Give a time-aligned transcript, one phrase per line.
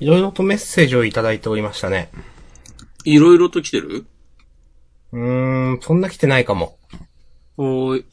[0.00, 2.10] いろいろとメッセージをいただいておりましたね。
[3.04, 4.06] いろいろと来てる？
[5.12, 6.78] うーん、そんな来てないかも。
[7.56, 8.04] おーい。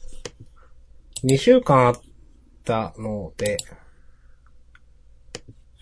[1.24, 2.00] 2週間あっ
[2.64, 3.58] たので、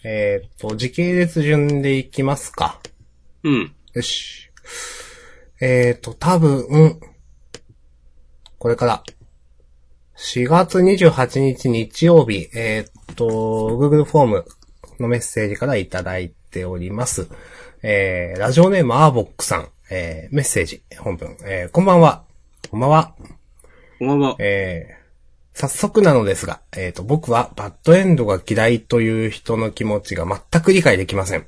[0.04, 2.80] えーっと、時系列順でいきますか。
[3.42, 3.72] うん。
[3.94, 4.50] よし。
[5.60, 7.00] えーっと、多分、
[8.58, 9.02] これから、
[10.16, 14.44] 4月28日日曜日、えーっと、Google フォーム
[15.00, 17.28] のメッセージからいただいております。
[17.82, 22.24] えー、ラジオネームアーボックさん、えー、メッセージ、本文、えー、こんばんは。
[22.70, 23.14] こんばんは。
[23.98, 24.36] こんばんは。
[24.38, 25.04] えー
[25.54, 31.46] 早速なのですが、えっ、と、僕はバッドエンドが嫌いという人の気持ちが全く理解できません。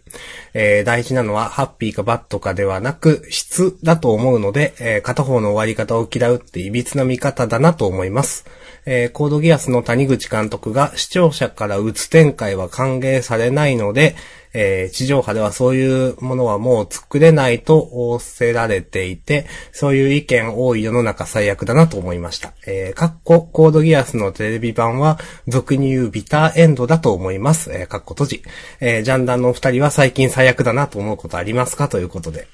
[0.55, 8.47] えー大事なのはハッピーかバッドかではなく質だと思うので、えー片方の終わり方を嫌うって歪な見方だなと思います。
[8.87, 14.15] えーコードギアスの谷口監督が視聴者から打つ展開は歓迎されないので、
[14.53, 22.55] えー地上波ではそういうものはもう作れないと仰せられていて、そういう意見多い世の中最悪だなと思いました。
[22.67, 27.71] えー、かっこ、コードギアスのテレビ版は、俗に言うビターエンドだと思います。
[27.73, 28.43] えー、かっこ閉じ。
[28.81, 32.47] えー、ジャンダンのお二人は最近最悪だなと思うことありますかということで。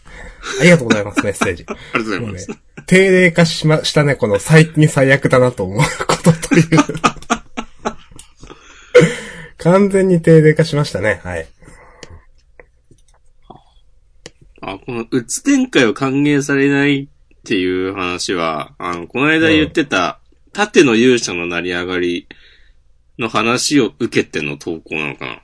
[0.60, 1.64] ありがとうございます、 メッセージ。
[1.68, 2.48] ありがとうございます。、
[2.86, 6.64] 定例化しましたね、この最近最悪だなと思うことという。
[9.58, 11.46] 完全に定例化しましたね、はい。
[14.62, 17.08] あ、この、うつ展開を歓迎されないっ
[17.44, 20.20] ていう話は、あの、この間言ってた、
[20.52, 22.28] 縦の勇者の成り上がり
[23.18, 25.42] の話を受けての投稿なのかな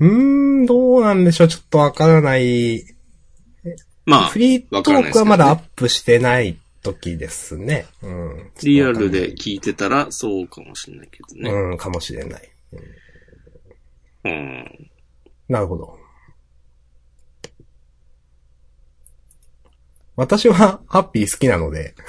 [0.00, 2.84] うーん、どうなんでしょう、ちょっとわからない。
[4.04, 7.86] まあフ、リートークはまだアップしてない時ですね。
[8.02, 8.50] うん。
[8.62, 11.50] リアルで聞いてたらそうかもしれないけどね。
[11.50, 12.50] うん、かもしれない。
[14.24, 14.90] うん。
[15.48, 15.95] なるほど。
[20.16, 21.94] 私はハッピー好きなので。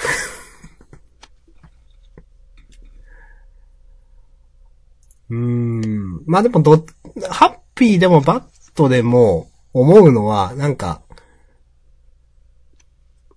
[5.29, 6.23] うーん。
[6.25, 6.85] まあでもど、
[7.29, 8.43] ハッピーでもバッ
[8.75, 11.01] トでも思うのは、なんか、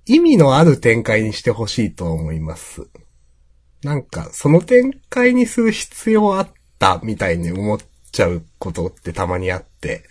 [0.07, 2.89] 意味のある展開にしてほしいと思います。
[3.83, 7.79] なんか、その展開にする必要あったみたいに思っ
[8.13, 10.05] ちゃうことってたまにあって。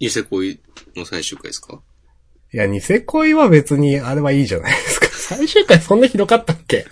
[0.00, 0.60] ニセ恋
[0.96, 1.80] の最終回ですか？
[2.54, 5.08] いや、ニセ恋は別にあれはいいじゃないですか。
[5.36, 6.86] 最終回そんなひどかったっけ？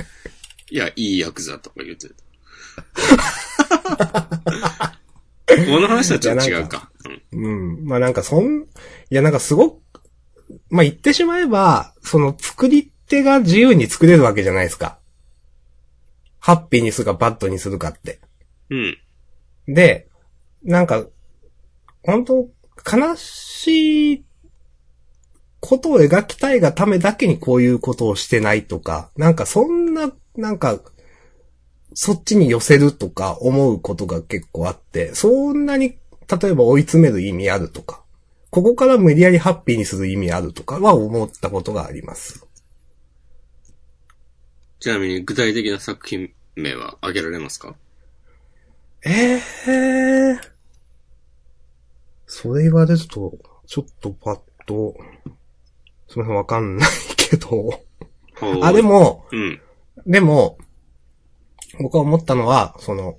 [0.70, 2.14] いや、いいヤクザとか言ってた。
[5.46, 6.90] この話とはちょっと違うか。
[7.32, 7.84] うんうん。
[7.84, 9.80] まあなんかそん、いやなんかすごく、
[10.68, 14.98] まあ言ってしまえば、その作り手が自由に作れるわけじゃないですか。
[16.40, 18.18] ハッピーにするかバッドにするかって。
[18.68, 18.98] うん。
[19.68, 20.08] で、
[20.64, 21.06] なんか、
[22.02, 22.48] 本当
[22.92, 24.24] 悲しい
[25.64, 30.80] ことを描きたいがためだけにこういうことをしてないとか、なんかそんな、なんか、
[31.94, 38.02] そっちに寄せるとか思うことが結構あって、そんなに、例えば追い詰める意味あるとか、
[38.50, 42.44] ここから無理やりハッピーにする意味あるとかは思ったことがあります。
[44.80, 47.76] ちなみに具体的な作品名は挙げられますか？
[49.04, 50.38] ええー。
[52.26, 54.96] それ言われると、ちょっとパッと、
[56.12, 57.80] すみません、わかんないけど。
[58.60, 58.82] あ、で。
[58.82, 59.60] も、うん。
[60.06, 60.58] でも、
[61.80, 63.16] 僕は思ったのは、その、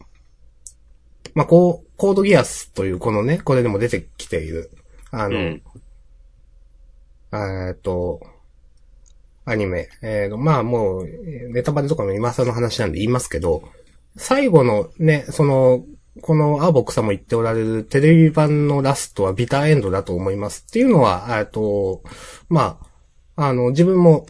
[1.34, 4.70] まあ、こう、コードギアスというこのね、これでも出てきている、
[5.10, 5.64] あの、うん。
[7.32, 8.22] えーっと、
[9.46, 9.90] アニメ。
[10.04, 13.64] えーと、まあもう、えーネタバレとかも今更の話なんで言いますけど、
[14.18, 15.84] 最後のね、その、
[16.22, 22.04] このアーボックさんも言っておられるテレビ版のラストはビターエンドだと思いますっていうのは、えっと、
[22.50, 22.80] ま
[23.36, 24.28] あ、あの、自分も、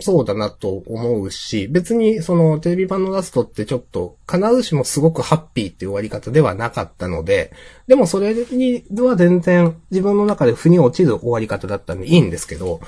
[0.00, 7.52] そうだなと思うし、別にそのテレビ版のラストってちょっと必ずしもすごくハッピーっていう終わり方ではなかったので、
[7.86, 12.80] でもそれには全然自分の中で腑に落ちる終わり方だったんでいいんですけど、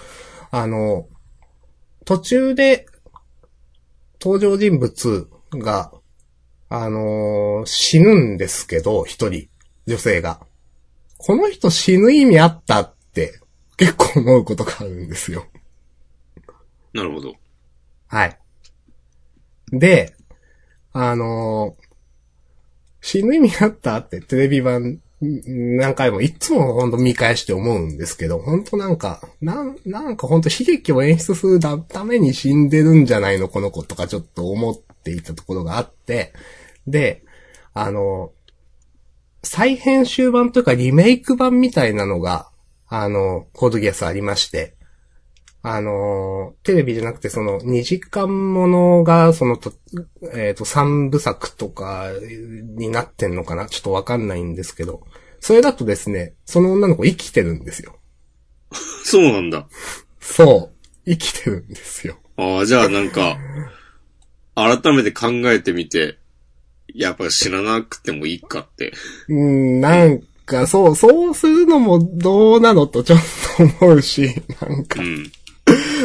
[0.50, 1.08] あの、
[2.04, 2.86] 途中で
[4.20, 5.92] 登場人物が、
[6.74, 9.48] あのー死ぬんですけど、一人、
[9.86, 10.40] 女性が。
[11.19, 13.38] この人死ぬ意味あったって
[13.76, 15.44] 結構思うことがあるんですよ。
[16.94, 17.34] なるほど。
[18.08, 18.38] はい。
[19.70, 20.16] で、
[20.94, 21.82] あのー
[23.04, 36.32] 死ぬ意味あったってテレビ版ん何回もいつもほんと見返して思うんですけど、ほんとなんか、なん、なんかほんと悲劇を演出するために死んでるんじゃないのこの子とかちょっと思っていたところがあって、
[36.87, 37.25] で、
[37.75, 38.32] あの
[39.43, 42.49] 再編集版というかリメイク版みたいなのが、
[42.88, 44.76] あの、コードギアスありまして、
[45.62, 49.73] あの、テレビじゃなくてその2時間ものが、そのと、
[50.34, 52.11] えっ、と、3部作とか
[52.76, 53.67] になってんのかな？
[53.67, 55.02] ちょっとわかんないんですけど、
[55.40, 57.96] それだとですね、その女の子生きてるんですよ。
[59.05, 59.69] そうなんだ。
[60.20, 60.88] そう。
[61.05, 62.17] 生きてるんですよ。
[62.37, 63.38] ああ、じゃあなんか、
[64.55, 66.19] 改めて考えてみて、
[66.94, 68.92] やっぱ知らなくてもいいかって。
[69.28, 73.18] うん、なんか、そう、そうするのもどうなのとちょっ
[73.80, 74.30] と思うし、
[74.60, 75.32] なんかう、ん。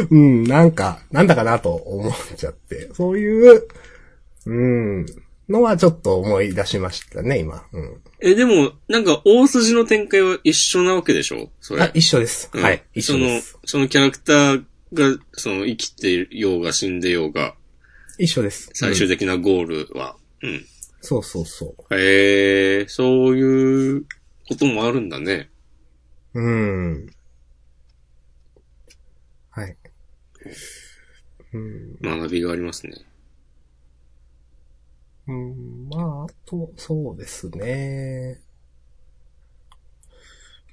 [0.09, 3.67] うん、なんか、なんだかなと思っちゃって、そういう、
[4.45, 5.05] うん、
[5.49, 7.63] のはちょっと思い出しましたね、今。
[7.73, 8.01] うん。
[8.19, 11.49] え、でも、なんか大筋の展開は一緒なわけでしょ？
[11.61, 11.83] それ。
[11.83, 12.49] あ、一緒です。
[12.53, 13.51] うんはい、一緒です。
[13.51, 14.63] その、そのキャラクター
[14.93, 17.55] が、その生きていようが死んでようが、
[18.19, 18.69] 一緒です。
[18.73, 20.15] 最終うん的なゴールは。
[20.41, 20.65] うん。
[21.07, 21.95] そうそうそう。
[21.95, 24.05] へえー、そういう
[24.49, 25.49] こともあるんだね。
[26.33, 27.07] うん。
[29.49, 29.77] はい。
[31.53, 31.95] うん。
[32.01, 32.93] 学びがありますね。
[35.27, 38.41] うん、まあ、あと、そうですね。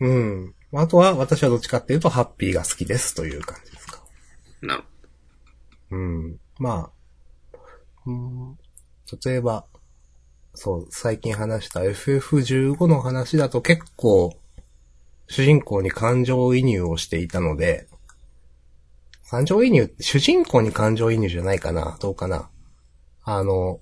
[0.01, 0.55] うん。
[0.73, 4.03] あとは、私はどっちかっていうと、ハッピーが好きですという感じですか。
[4.63, 4.85] なる
[5.93, 6.41] うん。
[6.59, 7.59] まあ、
[8.07, 8.59] うん、
[9.25, 9.65] 例えば、
[10.55, 14.33] そう、最近話した FF15 の話だと結構、
[15.27, 17.89] 主人公に感情移入をしていたので、
[19.29, 22.51] 感情移入、主人公に感情移入じゃないかなどうかな
[23.25, 23.81] あの、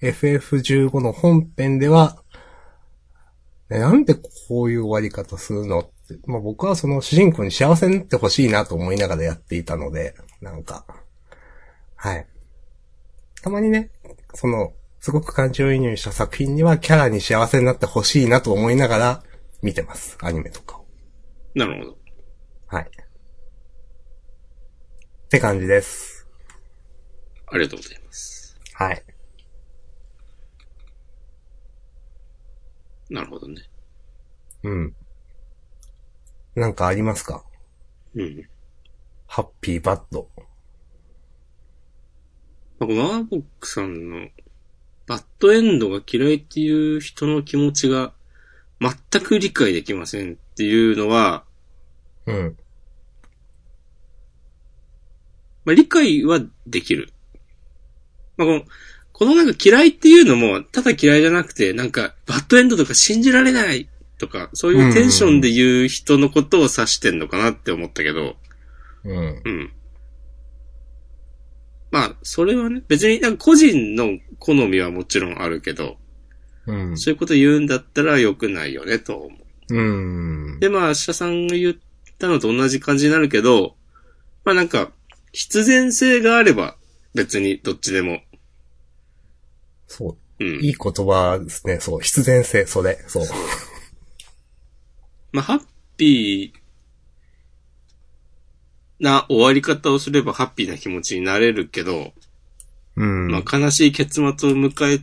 [0.00, 2.22] FF15 の本編では、
[3.68, 10.86] ねなんでこういう終わり方するのって、まあ僕はその主人公に幸せになってほしいなと思いながらやっていたので、なんか、
[11.96, 12.26] はい。
[13.42, 13.90] たまにね、
[14.34, 14.72] その、
[15.04, 19.22] すごく感情移入した作品にはキャラに幸せになってほしいなと思いながら
[19.60, 20.16] 見てます。
[20.22, 20.86] アニメとかを。
[21.54, 21.98] なるほど。
[22.68, 22.84] はい。
[22.84, 22.88] っ
[25.28, 26.26] て感じです。
[27.48, 28.58] ありがとうございます。
[28.72, 29.04] はい。
[33.10, 33.60] なるほどね。
[34.62, 34.96] うん。
[36.54, 37.44] なんかありますか？
[38.14, 38.48] うん。
[39.26, 40.30] ハッピーバッド。
[42.80, 44.28] ワーボックさんの、
[45.06, 48.12] バッドエンドが嫌いっていう人の気持ちが
[48.80, 51.44] 全く理解できませんっていうのは、
[52.26, 52.56] うん。
[55.64, 57.10] まあ、理解はできる。
[58.36, 58.62] まあ、この、
[59.12, 68.36] このなんか嫌いっていうのも、ただ嫌いじゃなくて、なんか、バッドエンドとか信じられないとか、そういうテンションで言う人のことを指してんのかなって思ったけど、
[69.04, 69.42] うん。
[69.44, 69.72] うん。
[71.94, 75.96] まあ、それはね、別になんか個人の好みはもちろんあるけど、
[76.66, 76.98] うん。
[76.98, 79.36] そういうこと言うんだったら良くないよね、と思
[79.70, 79.76] う。
[79.76, 80.58] うん。
[80.58, 81.74] で、まあ、社さんが言っ
[82.18, 83.76] たのと同じ感じになるけど、
[84.44, 84.90] まあなんか、
[85.30, 86.76] 必然性があれば、
[87.14, 88.22] 別にどっちでも。
[89.86, 90.44] そう。
[90.44, 90.64] うん。
[90.64, 91.78] いい言葉ですね。
[91.78, 92.00] そう。
[92.00, 92.98] 必然性、それ。
[93.06, 93.26] そう。
[95.30, 95.62] まあ、ハッ
[95.96, 96.63] ピー
[99.00, 102.12] な終わり方をすればハッピーな気持ちになれるけど、
[102.96, 103.28] うん。
[103.28, 105.02] まあ、悲しい結末を迎え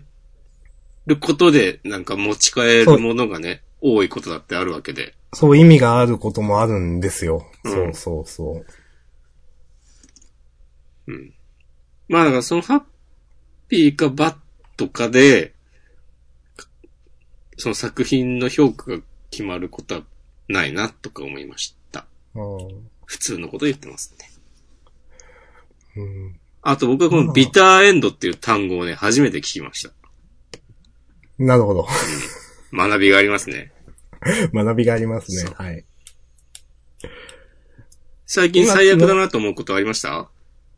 [1.06, 5.16] ることで、なんか持ち帰るものがね、多いことだってあるわけで。
[5.34, 7.46] そう、意味があることもあるんですよ。
[7.64, 8.66] うんそうそうそ
[11.08, 11.12] う。
[11.12, 11.34] うん。
[12.08, 12.84] まあ、だからそのハッ
[13.68, 14.36] ピーかバッ
[14.78, 15.54] ドかで、
[17.58, 20.02] その作品の評価が決まることは
[20.48, 22.06] ないな、とか思いました。
[22.36, 24.30] うん普通のこと言ってますね。
[25.98, 26.40] うん。
[26.62, 29.92] あと僕はこのビターエンドっていう単語をね、初めて聞きました。
[31.38, 31.86] なるほど。
[32.72, 33.74] 学びがありますね。
[34.56, 35.36] 学びがあります。
[35.44, 35.84] ねはい。
[38.26, 40.30] 最近最悪だなと思うことありました？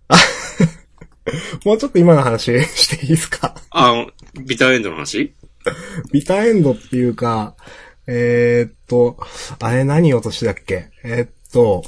[1.65, 3.53] もうちょっと今の話していいですか？
[3.69, 4.07] あ、
[4.43, 5.35] ビターエンドの話？
[6.11, 7.55] ビターエンドっていうか、
[8.07, 9.19] えー、っと、
[9.59, 10.89] あれ何落としだっけ？
[11.03, 11.83] えーっと、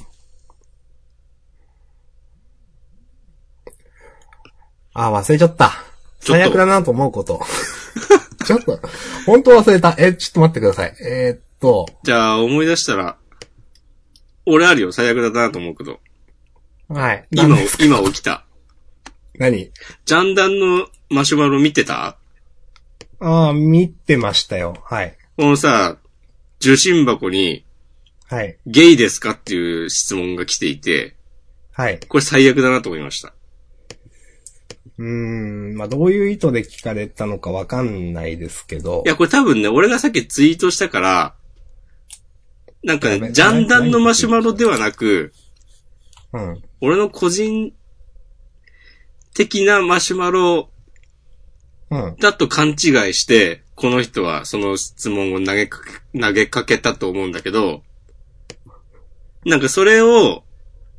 [4.95, 5.69] あ、忘れちゃった。
[6.21, 7.41] ちょっと最悪だなと思うこと。
[8.45, 8.79] ちょっと、
[9.25, 9.95] 本当忘れた。
[9.99, 10.95] え、ちょっと待ってください。
[11.01, 13.17] えーっと、じゃあ思い出したら、
[14.45, 15.99] 俺あるよ、最悪だなと思うこと。
[16.87, 17.27] はい。
[17.31, 18.45] 今今起きた。
[19.37, 19.71] 何？
[20.05, 22.17] ジャンダンのマシュマロ見てた？
[23.19, 24.77] ああ、見てましたよ。
[24.85, 25.17] はい。
[25.35, 25.97] このさ、
[26.61, 27.65] 受信箱に、
[28.27, 28.57] はい。
[28.65, 31.15] ゲイですかっていう質問が来ていて、
[31.73, 31.99] はい。
[32.07, 33.33] これ最悪だなと思いました。
[34.97, 39.03] うーん、まあ、どういう意図で聞かれたのかわかんないですけど。
[39.05, 41.35] いや、これ多分ね、俺がさっきツイートしたから、
[42.83, 45.33] なんかね、ジャンダンのマシュマロではなく、
[46.31, 46.61] うん。
[46.81, 47.73] 俺の個人
[49.33, 50.69] 的なマシュマロ
[51.89, 52.15] うん。
[52.19, 52.75] だと勘違い
[53.13, 55.79] して、この人はその質問を投げか
[56.13, 57.83] け、投げかけたと思うんだけど、
[59.45, 60.43] なんかそれを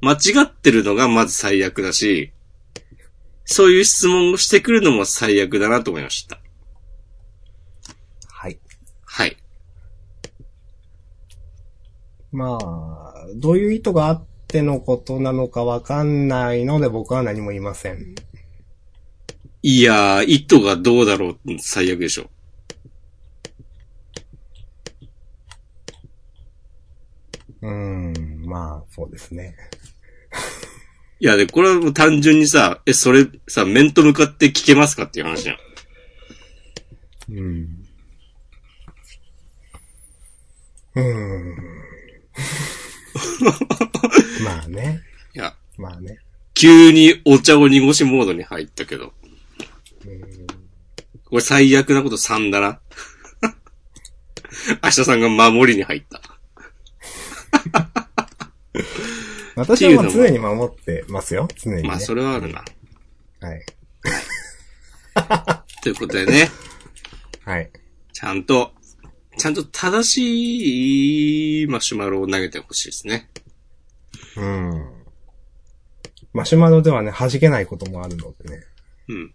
[0.00, 2.32] 間違ってるのがまず最悪だし、
[3.46, 6.40] そういう質問をしてくるのも最悪だなと思いました。
[8.28, 8.58] はい。
[9.04, 9.36] はい。
[12.32, 18.16] まあ、どういう意図があってのことなのかわかんないので僕は何も言いません。
[19.62, 22.28] いやー、意図がどうだろう最悪でしょ。
[27.62, 29.56] うーん、まあ、そうですね。
[31.18, 35.56] いや、で、これはもう単純にさ、え、それさ、面と向かって聞けますかっていう話じゃん。
[37.30, 37.86] うん。
[40.94, 41.56] うーん。
[44.44, 45.02] まあね。
[45.34, 46.18] いや、まあね。
[46.52, 49.14] 急にお茶を濁しモードに入ったけど。
[51.24, 52.80] これ最悪なこと3だな。
[54.82, 56.20] 明日さんが守りに入った。
[59.56, 61.48] 私はもう常に守ってますよ。
[61.56, 61.88] 常にね。
[61.88, 62.62] まあ、それはあるな。
[63.40, 63.64] はい。
[65.82, 66.50] ということでね、
[67.44, 67.70] はい。
[68.12, 68.72] ちゃんと、
[69.38, 73.30] ちゃんと正しいマシュマロを投げてほしいですね。
[74.36, 74.86] うん。
[76.34, 78.64] マシュマロではね、弾けないこともあるのでね。
[79.08, 79.34] うん。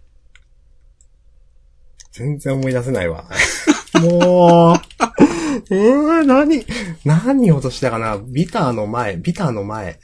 [2.11, 3.27] 全然思い出せないわ。
[4.01, 4.75] もう、
[5.73, 6.65] えー、何、
[7.05, 8.19] 何をとしたかな？
[8.23, 9.99] ビターの前、ビターの前。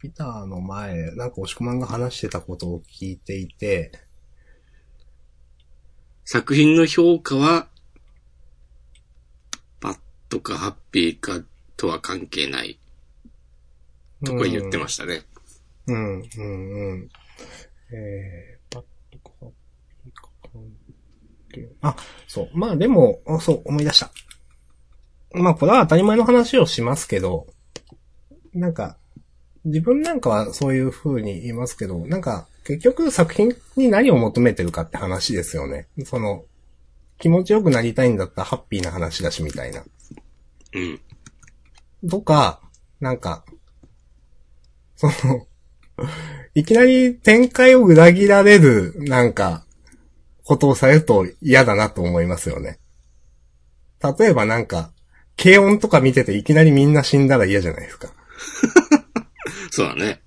[0.00, 3.92] ビターの前、なんか押し込まんが話してたことを聞いていて、
[6.24, 7.68] 作品の評価は、
[9.80, 11.42] バッドかハッピーか
[11.76, 12.78] とは関係ない
[14.24, 15.22] とか言ってましたね。
[15.86, 17.08] うん、うん、うん。
[17.90, 19.52] えー、パッとか、
[21.80, 22.50] あ、そう。
[22.52, 24.10] まあでも、あそう、思い出した。
[25.32, 27.46] まあこれは当たり前の話をしますけど、
[28.54, 28.96] なんか、
[29.68, 35.86] 自分なんかはそういう風に言いますけど、なんか、結局作品に何を求めてるかって話ですよね。
[36.04, 36.44] その、
[37.18, 39.84] 気持ちよくなりたいんだったらハッピーな話だしみたいな。
[40.74, 42.08] うん。
[42.08, 42.60] とか、
[43.00, 43.44] なんか、
[44.96, 45.46] その、
[46.54, 49.64] いきなり展開を裏切られる、なんか、
[50.44, 52.78] ことをされると嫌だなと思いますよね。
[54.18, 54.92] 例えばなんか、
[55.36, 58.08] 軽音とか見てていきなりみんな死んだら嫌じゃないですか。
[59.78, 60.20] そうだね。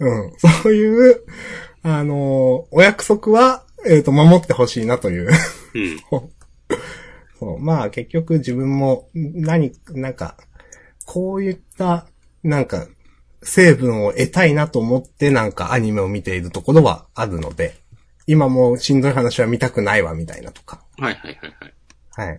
[0.00, 0.32] うん。
[0.36, 1.22] そういう、
[1.82, 5.30] あのーお約束は、えっ、と、守ってほしいなという。
[5.74, 5.98] うん。
[7.40, 7.58] そう。
[7.58, 10.36] まあ結局自分も何、なんか、
[11.06, 12.06] こういった、
[12.42, 12.86] なんか、
[13.42, 17.76] 成分を得たいなと思ってなんかアニメを見ているところはあるので、
[18.26, 20.84] 今もうしんどい話は見たくないわみたいなとか。
[20.98, 21.56] はいはいはい
[22.18, 22.28] はい。
[22.30, 22.38] はい。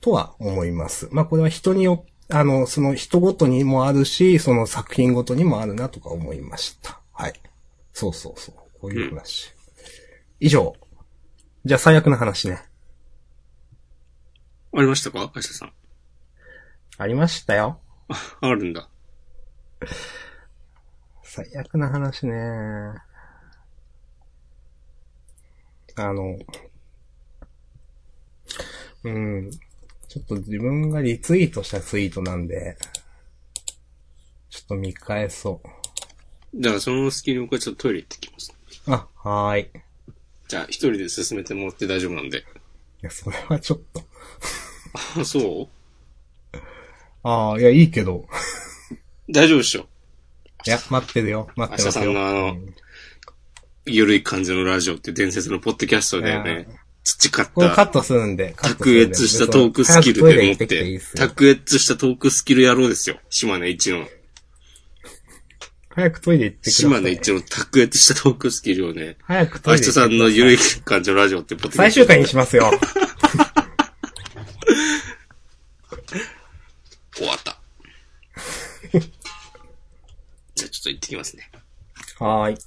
[0.00, 1.08] とは思います。
[1.10, 7.00] まあこれは人によあの、その人ごとにもあるし、その作品ごとにもあるなとか思いました。
[7.12, 7.40] はい。
[7.92, 8.54] そうそうそう。
[8.80, 9.52] こういう話。
[10.40, 10.74] 以上。
[11.64, 12.62] じゃあ最悪な話ね。
[14.76, 15.32] ありましたか？
[15.34, 15.72] 明日さん。
[16.98, 17.80] ありましたよ。
[18.40, 18.88] あるんだ。
[21.22, 22.34] 最悪な話ね。
[25.98, 26.36] あの、
[29.04, 29.50] うん。
[30.16, 32.78] ちょっと自分がリツイートしたツイートなんで、
[34.48, 35.60] ちょっと見返そ
[36.54, 38.54] じゃあその隙に僕はちょっとトイレ行ってきます。
[38.86, 38.92] う。
[38.92, 39.62] あ、はーい。
[39.64, 39.66] い
[40.48, 42.44] じゃあ一人で進めてもらって大丈夫なんで。
[43.02, 44.02] や、それはちょっと。
[45.20, 45.68] あ、そ
[46.54, 46.56] う？
[47.22, 48.26] ああ、いや、いいけど。
[49.28, 49.86] 大丈夫でしょ？
[50.66, 51.50] いや、待ってるよ。
[51.56, 52.04] 待ってますよ。
[52.04, 52.74] 明日さんのあのうん
[53.88, 56.66] ゆるい感じのラジオっていう伝説のポッドキャストでいやね、
[57.14, 61.00] 培っこれカッた、トするんで、カットす卓るんで越したトークスキルでもって。
[61.14, 63.18] 卓越したトークスキル野郎ですよ。
[63.30, 64.08] 島根一の。
[65.90, 66.90] 早くトイレ行ってください。
[66.90, 70.16] 島根一の卓越したトークスキルをね、早くトイレ行ってくだ明日さ。
[70.16, 72.70] んのゆるい感じのラジオってポッ最終回にしますよ。
[77.14, 77.58] 終わった。
[80.54, 81.50] じゃあちょっと行ってきますね。
[82.18, 82.58] はーい。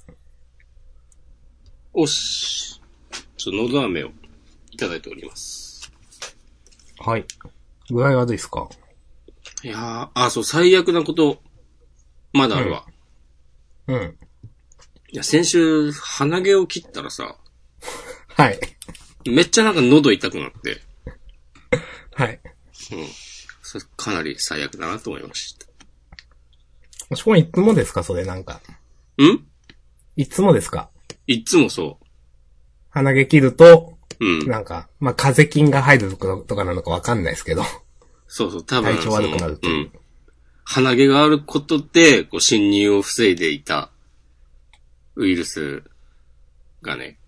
[1.92, 2.80] おし。
[3.36, 4.12] ちょっと喉飴をい
[4.80, 5.92] ただいております。
[6.98, 7.24] はい。
[7.90, 8.68] 具合悪いですか？
[9.62, 11.42] いやー、あ、そう、最悪なこと、
[12.32, 12.86] まだあるわ。
[13.86, 14.18] うん。
[15.12, 17.36] いや、先週、鼻毛を切ったらさ、
[18.28, 18.58] はい。
[19.28, 20.80] めっちゃなんか喉痛くなって、
[22.14, 22.40] はい。
[22.92, 23.06] うん。
[23.62, 25.56] それかなり最悪だなと思いまし
[27.08, 28.02] もしこいつもですか？
[28.02, 28.60] それなんか。
[29.16, 29.24] た。
[29.24, 29.46] ん？
[30.16, 30.90] いつもですか？
[31.26, 31.98] いっつもそ
[32.90, 34.24] 鼻毛切ると、う。
[34.24, 34.46] うん。
[34.46, 37.64] なんか、まあ、風菌が入るとかとかなのかわかんないですけど。
[38.28, 38.96] そうそう、多分。
[38.96, 39.92] 体調悪くなるというん。
[40.64, 43.90] 鼻毛があることで、こう、侵入を防いでいた、
[45.16, 45.82] ウイルス
[46.82, 47.18] がね、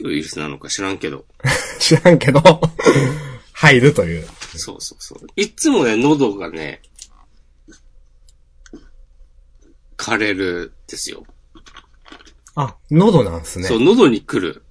[0.00, 1.24] ウイルスなのか知らんけど、
[1.78, 2.42] 知らんけど、
[3.52, 4.26] 入るという。
[4.56, 5.26] そうそうそう。
[5.36, 6.82] いっつもね、喉がね、
[9.96, 11.24] 枯れるんですよ。
[12.56, 13.66] あ、喉なんですね。
[13.68, 14.62] そう、喉に来る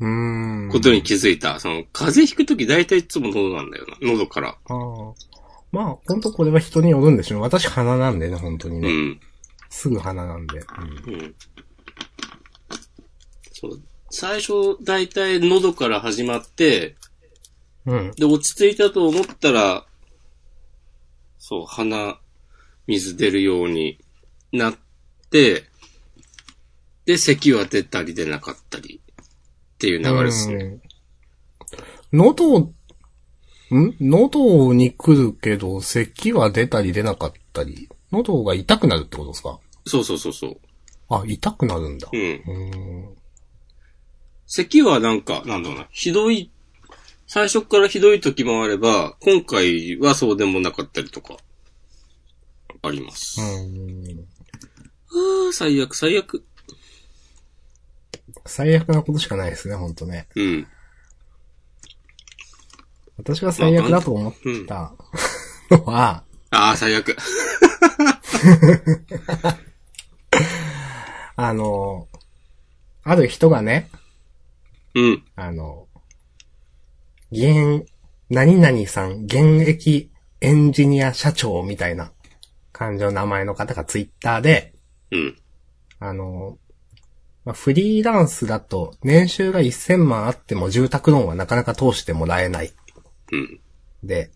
[0.00, 0.68] うーん。
[0.70, 1.60] ことに気づいた。
[1.60, 3.96] その、風邪ひくとき大体いつも喉なんだよな。
[4.00, 4.48] 喉から。
[4.48, 5.14] ああ。
[5.70, 7.40] まあ、本当これは人によるんでしょう。
[7.42, 8.88] 私鼻なんでね、本当にね。
[8.88, 9.20] うん。
[9.68, 10.58] すぐ鼻なんで。
[10.58, 10.62] う
[11.10, 11.34] ん。
[13.52, 13.82] そう。
[14.10, 16.96] 最初、大体喉から始まって、
[17.84, 17.98] うん。
[17.98, 18.12] うん。
[18.12, 19.86] で、落ち着いたと思ったら、
[21.38, 22.18] そう、鼻、
[22.86, 23.98] 水出るように
[24.52, 24.74] なっ
[25.30, 25.69] て、
[27.10, 30.54] で、咳は出たり出なかったり、っていう流れですね。
[30.54, 30.82] うん
[32.12, 32.74] 喉、ん？
[34.00, 39.58] 喉に来るけど、咳は出たり出なかったり、喉が痛くなるってことですか？
[39.86, 40.58] そうそうそうそう。
[41.08, 42.08] あ、痛くなるんだ。
[42.12, 42.20] うん。
[42.20, 43.16] うーん。
[44.46, 46.52] 咳はなんか、なんだろうな、ひどい、
[47.26, 51.36] 最初からひどい時もあれば、今回はそうでもなかったりとか、
[52.82, 53.40] あります。
[53.40, 54.26] うーん。
[55.12, 56.44] ああ、最悪、最悪。
[58.46, 60.26] 最悪なことしかないですね、ほんとね。
[60.36, 60.66] うん。
[63.18, 64.34] 私が最悪だと思っ
[64.66, 64.92] た
[65.70, 67.16] のは、ああ、最悪。
[71.36, 72.08] あの、
[73.04, 73.88] ある人がね、
[74.94, 75.24] うん。
[75.36, 75.86] あの、
[77.30, 77.86] 現、
[78.28, 82.12] 何々さん、現役エンジニア社長みたいな
[82.72, 84.74] 感じの名前の方がツイッターで、
[85.12, 85.36] うん。
[86.00, 86.58] あの、
[87.44, 92.72] まあ、フリーランスだと年収が1000万あっても住宅ローンはなかなか通してもらえない。
[93.32, 93.60] うん。
[94.02, 94.30] で、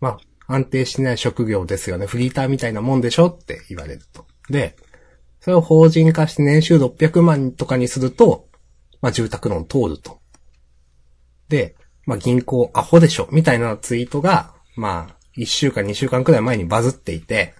[0.00, 2.06] まあ、安定しない職業ですよね。
[2.06, 4.26] フリーターみたいなもんでしょって言われると。
[4.48, 4.76] で、
[5.40, 8.48] それを法人化して年収600万とかにすると、
[9.00, 10.20] まあ、住宅ローン通ると。
[11.48, 11.76] で、
[12.06, 17.54] まあ、銀行アホでしょみたいなツイートが、まあ、1週間2週間くらい前にバズっていて、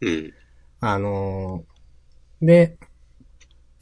[0.00, 0.32] うん。
[0.80, 1.78] あのー
[2.40, 2.78] で、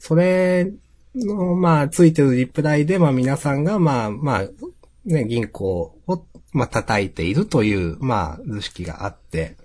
[0.07, 0.71] それ
[1.15, 4.43] の、まあ、ついてるリプライで、まあ、皆さんが、まあ、まあ、
[5.03, 9.57] ね、銀行を、まあ、叩いているという、まあ、図式があって、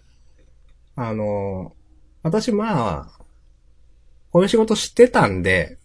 [0.97, 1.75] あの
[2.25, 3.25] 私、まあ、
[4.33, 5.79] こういう仕事知ってたんで、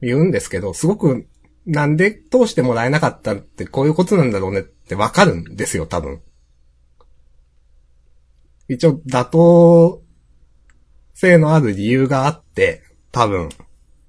[0.00, 1.26] 言うんですけど、すごく、
[1.66, 6.22] なんで通してもらえなかったってこういうことなんだろうねってわかるんですよ、多分。
[8.68, 10.02] 一応、妥当
[11.12, 13.48] 性のある理由があって、多分、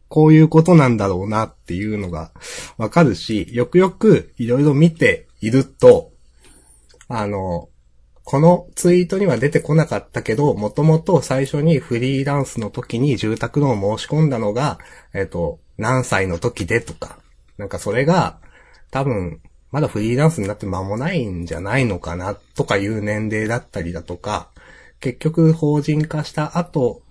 [0.07, 2.31] こういうことなんだろうなっていうのが
[2.77, 6.11] わかるし、よくよくいろいろ見ていると、
[7.07, 7.69] あの、
[8.23, 14.79] このツイートには出てこなかったけど、もともと最初にフリーランスの時に住宅ローンを申し込んだのが、
[15.13, 17.17] えっと、何歳の時でとか、
[17.57, 18.39] なんかそれが、
[18.91, 24.49] 多分、まだフリーランスになって間もないんじゃないのかな、とかいう年齢だったりだとか、
[24.99, 27.01] 結局法人化した後、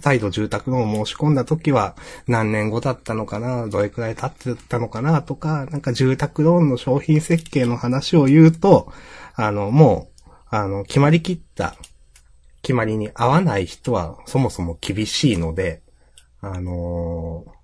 [0.00, 1.94] 再度住宅ローン申し込んだ時は
[2.26, 8.92] 何年後だったのかな、どれくらい経ってたのかなとか、なんか住宅ローンの商品設計の話を言うと、
[9.34, 11.76] あの、もう、あの、決まりきった
[12.62, 15.82] 決まりに合わない人はそもそも厳しいので、
[16.40, 17.54] あのー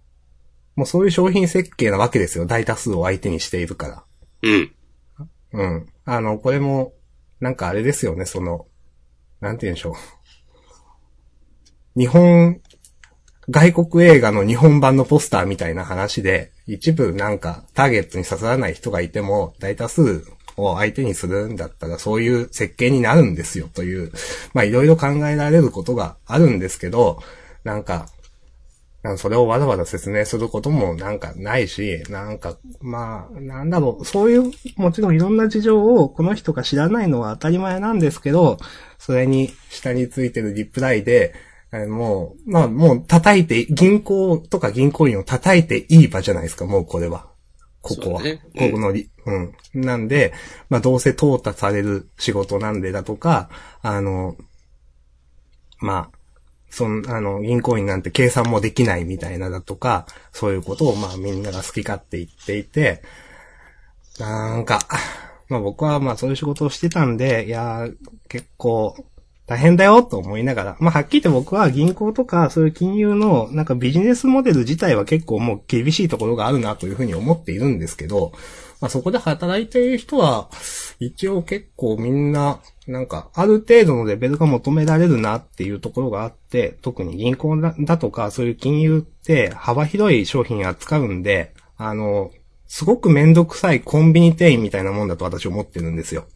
[0.77, 2.47] もうそういう商品設計なわけですよ。
[2.47, 4.05] 大多数を相手にしているから。
[4.43, 4.73] うん。
[5.53, 5.87] うん。
[6.07, 6.95] あの、これも、
[7.39, 8.67] なんかあれですよね、その、
[9.41, 9.95] なんて言うんでしょう。
[11.99, 12.61] 日本、
[13.49, 20.25] 外国映画の日本版のポスターみたいな話で、一部なんかターゲットに刺さらない人がいても、大多数
[20.57, 24.13] を相手にするんだったらそういう設計になるんですよという、
[24.55, 27.21] まあいろいろ考えられることがあるんですけど、
[27.65, 28.20] なんか、なんか
[29.17, 38.59] それをわざわざ説明することもなんかないし、なんか、まあ、なんだろう、そういう、もちろんいろんな事情をこの人が知らないのは当たり前なんですけど、
[38.99, 41.35] それに下についてるリプライで、
[41.73, 47.31] えーもう、まあもう叩いて、銀行とか銀行員を叩いていい場じゃないですか、もうこれは。
[47.81, 48.23] ここは。
[48.23, 49.55] ねここのり、うん。
[49.75, 50.35] なんで、
[50.69, 53.49] まあどうせ淘汰される仕事なんでだとか、
[53.81, 54.37] あの、
[55.79, 56.20] まあ、
[56.71, 63.03] そん、あの、銀行員なんて計算もできないみたいなだとか、そういうことをまあみんなが好き勝手言っていて、
[64.19, 64.79] なんか、
[65.49, 67.89] まあ僕はまあそういう仕事をしてたんで、いや、
[68.29, 68.97] 結構、
[69.47, 78.31] 大変だよと思いながら、まあはっきり言って僕は銀行とかそういう金融のなんかビジネスモデル自体は結構もう厳しいところがあるなというふうに思っているんですけど、
[78.81, 80.49] まあそこで働いている人は、
[80.99, 92.31] 一応結構みんな、なんかある程度のレベルが求められるなっていうところがあって、特に銀行だとかそういう金融って幅広い商品扱うんで、あの、
[92.67, 96.27] すごくめんどくさいコンビニ店員みたいなもんだと私思ってるんですよ。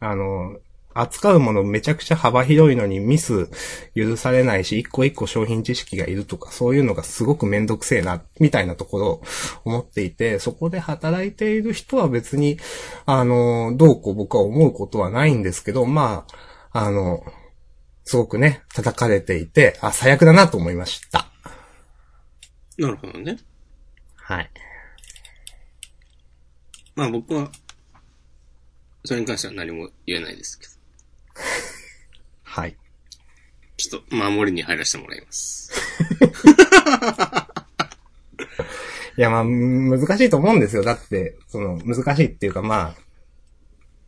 [0.00, 0.56] あの、
[1.00, 3.48] 扱うものめちゃくちゃ幅広いのにミス
[3.94, 9.22] 許されないし、一個一個商品知識がいるとか、そういうのがすごくめんどくせえな、みたいなところを
[9.64, 12.58] 思っていて、そこで働いている人は別に、
[13.04, 16.26] あの、どうこう僕は思うことはないんですけど、ま
[16.72, 17.24] あ、あの、
[18.04, 21.26] すごくね、叩かれていて、あ、最悪だなと思いました。
[22.78, 23.38] なるほどね。
[24.16, 24.50] はい。
[26.94, 27.50] まあ僕は、
[29.04, 30.75] それに関しては何も言えないですけど。
[32.42, 32.76] はい。
[33.76, 35.72] ちょっと守りに入らせてもらいます。
[39.18, 40.82] いや、まあ、難しいと思うんですよ。
[40.82, 42.96] だって、その、難しいっていうか、まあ、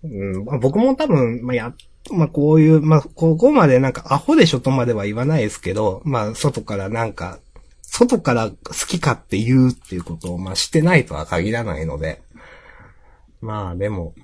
[0.05, 1.75] うん、まあ僕も多分、まあ、や、
[2.13, 7.41] まあ、こういう、まあ、ここまでなんか、アホでしょとまでは言わないですけど、まあ、外からなんか、
[7.83, 12.21] 外から好きかって言うっていうことを、まあ、してないとは限らないので、
[13.41, 14.15] まあ、でも、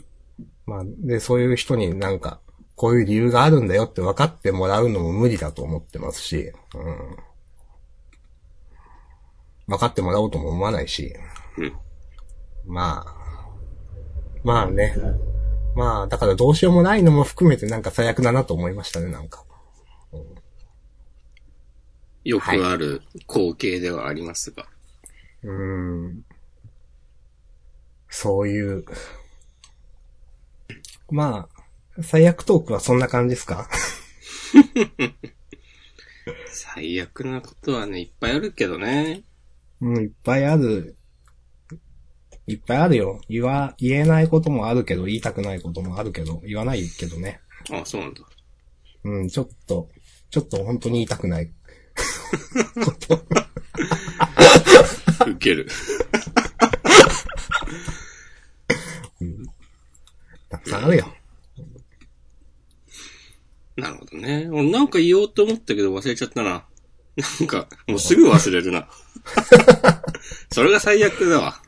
[0.67, 2.41] まあ、で、そういう人になんか、
[2.77, 7.17] こういう理由があるんだよって分かってもらうのも無理だと思ってますし、うん。
[9.67, 11.15] 分かってもらおうとも思わないし、
[11.57, 11.73] うん。
[12.67, 13.15] まあ、
[14.43, 14.95] まあね。
[15.77, 19.45] まあ、だからどうしようもないのも含めてなんか最悪だなと思いましたね、なんか。
[22.25, 24.67] よくある光景ではありますが。
[25.43, 26.25] うーん。
[28.09, 28.85] そういう。
[31.11, 31.54] まあ、
[32.03, 33.69] 最悪トークはそんな感じですか？
[36.49, 39.23] 最悪なことはね、いっぱいあるけどね。
[39.81, 40.97] うん、いっぱいある。
[42.47, 43.21] いっぱいあるよ。
[43.29, 47.41] 言わ、言えないこともあるけど、言いたくないこともあるけど、言わないけどね。
[47.71, 48.21] あそうなんだ。
[49.05, 49.91] うん、ちょっと、
[50.31, 51.51] ちょっと本当に言いたくない。
[55.27, 55.69] ウケる。
[60.51, 61.13] たくさんあるよ。
[63.77, 64.49] なるほどね。
[64.51, 66.65] 俺なんか言おうと思ったけど忘れちゃったな。
[67.41, 68.89] なんか、もうすぐ忘れるな。
[70.51, 71.61] それが最悪だわ。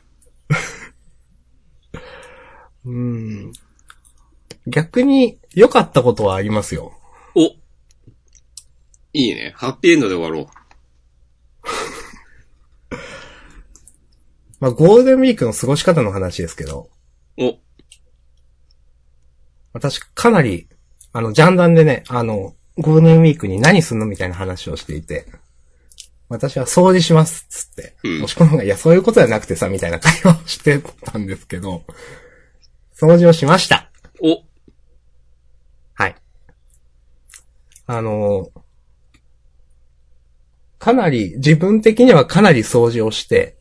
[2.85, 3.53] うん。
[4.67, 6.93] 逆に良かったことはありますよ。
[7.35, 7.41] お
[9.13, 9.53] いいね。
[9.55, 10.49] ハッピーエンドで終わろ
[14.59, 16.89] まあ、ゴールデンウィークの過ごし方の話ですけど、
[17.37, 17.45] う。
[17.45, 17.59] お、
[19.73, 20.67] 私かなり、
[21.17, 25.25] あの、ジャンダンでね、あの、ゴールデンウィークに何すんのみたいな話をしていて、
[26.29, 27.95] 私は掃除します、つって。
[28.03, 31.81] うんもしこの方が、いや、そういうことじゃなくてさ、みたいな会話をしてたんですけど、
[32.95, 33.89] 掃除をしました。
[34.21, 34.43] お、
[35.95, 36.15] はい。
[37.87, 38.51] あの
[40.77, 43.57] かなり、自分的にはかなり掃除をして、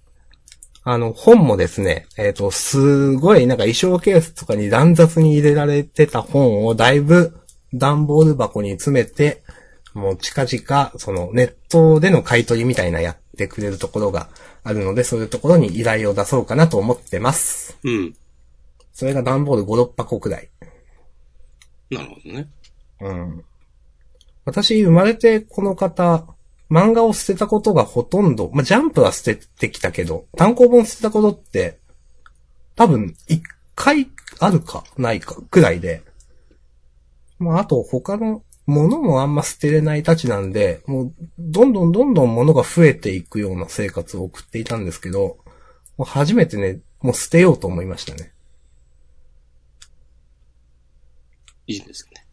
[0.85, 7.41] あの、本もですね、えっ、と、すごいなんか衣装ケースとかに乱雑に入れられてた本をだいぶ
[7.79, 9.43] 段ボール箱に詰めて、
[9.95, 14.29] もう近々、そのネットでの買い取りみたいなやってくれるところが
[14.63, 17.79] あるので、そういうところに依頼を出そうかなと思ってます。
[17.83, 18.15] うん。
[18.93, 20.51] それが段ボール5、6箱くらい。
[21.91, 22.49] なるほどね。
[23.01, 23.45] うん。
[24.45, 26.27] 私、生まれてこの方、
[26.71, 31.79] 漫画を捨てたことがほとんど、まあ、ジャンプは捨ててきたけど、単行本捨てたことって、
[32.75, 33.43] 多分、一
[33.75, 34.09] 回
[34.41, 36.03] あるか、ないか、くらいで。
[37.39, 45.39] まあ、あと、他のものもあんま捨てれないたちなんで、もう、どんどんどんどん物が増えていくような生活を送っていたんですけど、
[45.97, 48.33] もう初めてね、もう捨てようと思いましたね。
[51.67, 52.27] いいですね。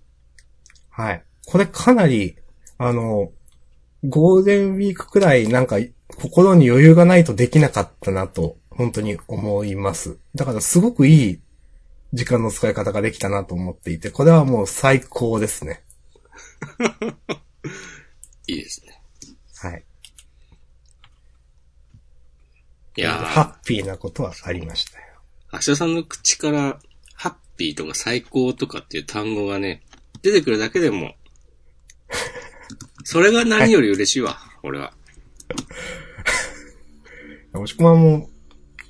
[0.89, 1.23] はい。
[1.45, 2.37] これかなり、
[2.77, 3.31] あの、
[4.03, 5.77] ゴールデンウィークくらいなんか
[6.17, 10.17] 心に余裕がないとできなかったなと、本当に思います。
[10.35, 11.41] だからすごくいい
[12.13, 15.83] 時間の使い方ができたなと思っていて、これはもう最高ですね。
[18.47, 19.01] いいですね。
[19.55, 19.83] はい。
[22.95, 25.05] いやハー、ッピーなことはありましたよ。
[25.51, 26.79] 明日さんの口から、
[27.15, 29.81] ハッピーとか最高とかっていう単語がね、
[30.21, 31.15] 出てくるだけでも、
[33.03, 34.93] それが何より嬉しいわ、俺は。
[37.53, 38.29] 押し込まんも、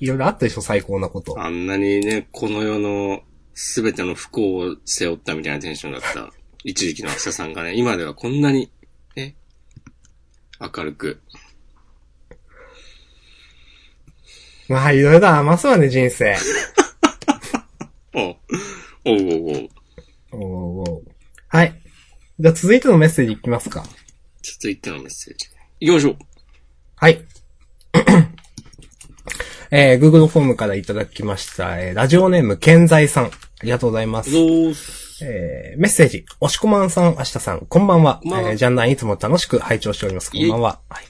[0.04, 1.40] いろいろあったでしょ、最高なこと。
[1.40, 3.22] あんなにね、この世の
[3.54, 6.30] すべての不幸を背負ったみたいなテンションだった、
[6.62, 8.70] 一時期の明日さんがね、今ではこんなに、
[9.16, 9.34] ね、
[10.60, 11.22] 明るく。
[14.68, 16.36] まあ、いろいろ余すわね、人生。
[18.12, 18.36] おう、
[19.06, 19.68] おうおうおう。
[20.32, 21.04] おうおう
[21.48, 21.80] はい。
[22.38, 23.86] じゃあ続いてのメッセージいきますか。
[24.42, 25.46] 続いてのメッセージ。
[25.80, 26.16] 行きましょう。
[26.96, 27.24] はい。
[29.70, 33.24] えー、Google フォームからいただきました、えー、ラジオネーム、健在さん。
[33.26, 33.30] あ
[33.62, 34.30] りがとうございます。
[35.22, 38.20] えー、メッセージ、おしこまんさん、あしたさん、こんばんは。
[38.24, 40.30] えー、ジャンダンいつも楽しく拝聴しております。
[40.30, 40.80] こんばんは。
[40.88, 41.04] はい。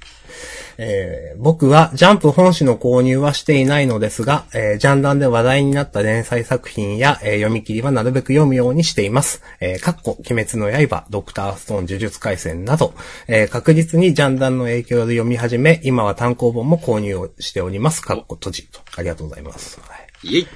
[0.79, 9.43] えー、僕はジャンプ本誌の購入はしていないのですが、えー、ジャンダンで話題になった連載作品や、えー読み切りはなるべく読むようにしています。
[9.61, 12.95] えー、かっこ、鬼滅の刃、ドクターストーン、呪術回戦など、
[13.29, 18.01] えー確実にジャンダンの影響で読み始め、今は単行本も購入をしております。
[18.03, 18.81] かっこ閉じと。
[18.97, 19.81] ありがとうございます。
[19.81, 20.29] はい。
[20.29, 20.49] イェイ。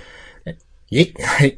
[0.90, 1.56] いえ、はい。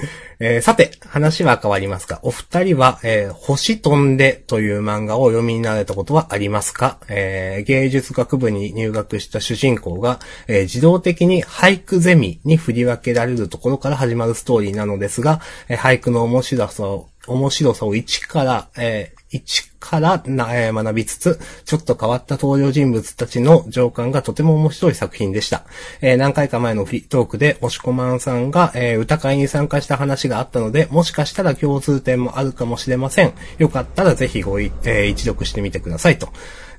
[0.40, 25.64] えーさて、話は変わりますが、お二人は、えー星飛んでという漫画を読みになれたことはありますか、えー芸術学部に入学した主人公が、え自動的に俳句ゼミに振り分けられるところから始まるストーリーなのですが、え俳句の面白さを、面白さを一から、えー一からな、え学びつつ、ちょっと変わった登場人物たちの情感がとても面白い作品でした。
[26.00, 33.32] えー何回か前のフリートークで、押しこまんさんが、えー歌会に参加した話があったので、もしかしたら共通点もあるかもしれません。
[33.58, 36.28] よかったらぜひごい、えー一読してみてくださいと。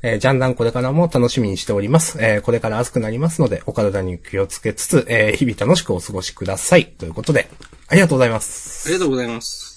[0.02, 2.18] えージャンダンこれからも楽しみにしております。
[2.22, 6.86] えーこれから暑くなりますので、お体に気をつけつつ、えー日々楽しくお過ごしください。
[6.86, 7.48] ということで、
[7.88, 8.90] ありがとうございます。
[8.90, 9.69] ありがとうございます。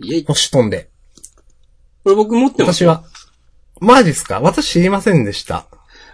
[0.00, 0.24] イェイ。
[0.24, 0.90] こ星飛んで。
[2.04, 3.04] れ僕持ってます私は、
[3.80, 4.40] マジっすか？
[4.40, 5.66] 私知りませんでした。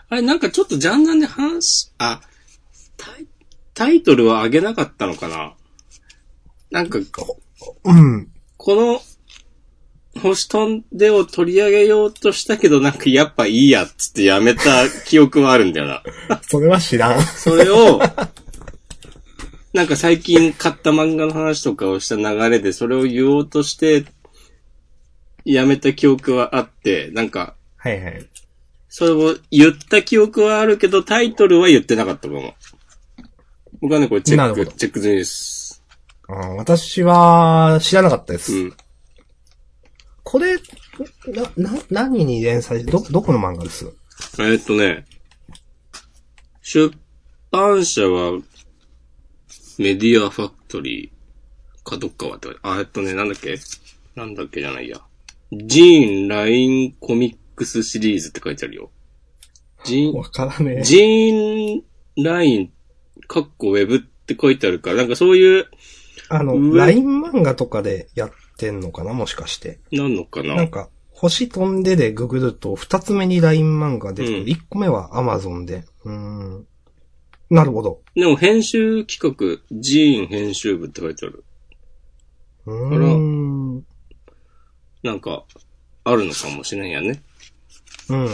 [0.08, 2.20] あれ、なんかちょっとジャンダンで話、あ、
[2.96, 3.26] タイ、
[3.72, 5.54] タイトルは上げなかったのかな？
[6.70, 6.98] なんか、
[7.84, 8.28] うん。
[8.56, 9.00] この、
[10.20, 16.02] 星飛んでを取り上げようとしたけど、なんかやっぱいいやっつってやめた記憶はあるんだよな。
[16.42, 17.22] それは知らん。
[17.22, 18.00] それを、
[19.74, 24.06] なんか最近買った漫画の話とかをした流れで、それを言おうとして、
[25.44, 28.26] やめた記憶はあって、なんか、はいはい。
[28.88, 32.54] それを言った記憶はあるけど、タイトルは言ってなかったかも。
[33.82, 35.82] 僕はね、これチェック、チェック済みです。
[36.28, 38.56] あー私は知らなかったです。
[38.56, 38.72] うん。
[40.22, 40.56] これ、
[41.26, 43.92] な、な、何に連載ど、どこの漫画です？
[44.38, 45.04] えーっとね、
[46.62, 46.96] 出
[47.50, 48.40] 版社は、
[49.78, 53.56] メディアファクトリーかどっかはってあ、えっとね、なんだっけ？
[54.14, 55.00] なんだっけじゃないや。
[55.52, 58.90] ジーン・ライン・コミックスシリーズって書いてあるよ。
[59.84, 60.82] ジーン、わからねえ。
[60.82, 62.72] ジーン・ライン、
[63.28, 65.66] カッコウェブって書いてあるから、なんかそういう、
[66.30, 69.12] あの、上？LINE 漫画とかでやってんのかな？
[69.12, 69.78] もしかして。
[69.92, 70.54] なんのかな？
[70.54, 75.84] なんか、星飛んででググると、二つ目に LINE 漫画出てくうん個目は Amazon で。
[76.04, 76.66] うーん。
[77.54, 78.02] なるほど。
[78.16, 81.44] でも編集企画、ジーン編集部って書いてある。
[82.66, 83.16] うー
[83.78, 83.86] ん。
[85.04, 85.44] なんか、
[86.02, 87.22] あるのかもしれんやね。
[88.08, 88.28] うん。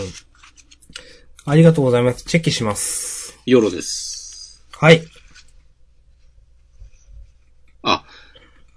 [1.45, 2.25] ありがとうございます。
[2.25, 3.39] チェキします。
[3.45, 4.67] ヨロです。
[4.73, 5.03] はい。
[7.83, 8.05] あ、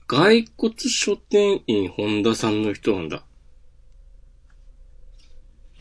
[0.07, 3.23] 骸骨書店員本田さんの人なんだ。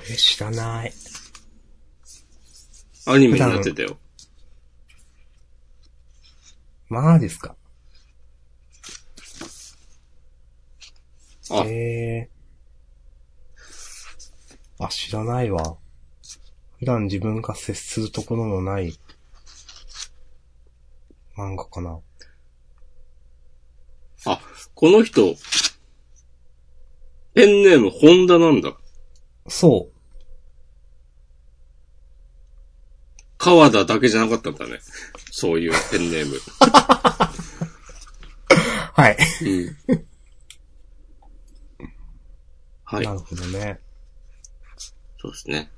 [0.09, 0.92] え、知らない。
[3.07, 3.98] アニメになってたよ。
[6.92, 7.57] マジっすか。
[11.50, 14.85] あえー。
[14.85, 15.78] あ、知らないわ。
[16.78, 18.98] 普段自分が接するところのない
[21.35, 21.98] 漫画かな。
[24.26, 24.40] あ、
[24.74, 25.35] この人、
[27.33, 28.76] ペンネーム本田なんだ。
[29.48, 29.92] そう。
[33.38, 34.78] 川田だけじゃなかったんだね。
[35.35, 36.37] そういうペンネーム。
[38.92, 39.16] はい。
[39.40, 40.07] うん。
[42.85, 43.14] はいな。
[43.14, 43.81] るほどね。
[45.18, 45.73] そうですね。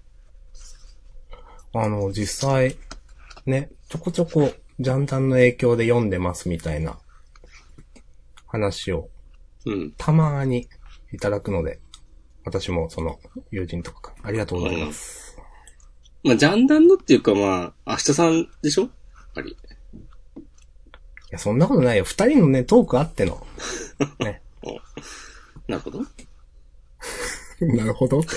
[1.72, 2.76] あの、実際、
[3.46, 6.98] ね、ちょこちょこ、ジャンダンの影響で読んでますみたいな
[8.46, 9.08] 話を
[9.66, 9.94] うん。
[9.96, 10.68] たまーに
[11.12, 11.78] いただくので、
[12.44, 13.20] 私もその
[13.52, 15.38] 友人とかありがとうございます。
[16.24, 18.90] まあ、ジャンダンのっていうかまあ、明日さんでしょ
[19.34, 19.50] ぱり。
[19.52, 19.56] い
[21.30, 22.04] や、そんなことないよ。
[22.04, 23.46] 二人のね、トークあっての。
[24.20, 24.42] ね。
[25.66, 26.00] なるほど。
[27.60, 28.30] なるほどって。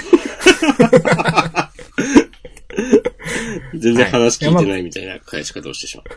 [3.75, 6.15] 全然話聞いてないみたいな返し方をしてしまった。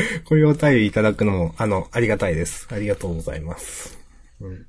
[0.24, 2.66] こういうお便りいただくのも、あの、ありがたいです。
[2.70, 3.98] ありがとうございます。
[4.40, 4.66] うん。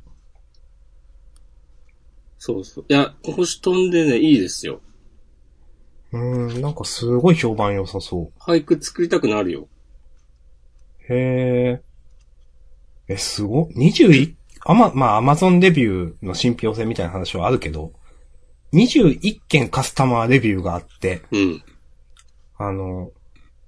[2.38, 2.86] そうそう。
[2.88, 4.82] いや、星飛んでね、いいですよ。
[6.12, 9.68] うーん、なんかすごい評判良さそ俳句作りたくなるよ。
[11.10, 11.14] う。
[11.14, 11.82] へえ。
[13.10, 17.94] え、すご、21、あま、まあ、アマゾンレビューの信憑性みたいな話はあるけど、
[18.74, 21.64] 21件カスタマーレビューがあって、うん。
[22.58, 23.12] あの、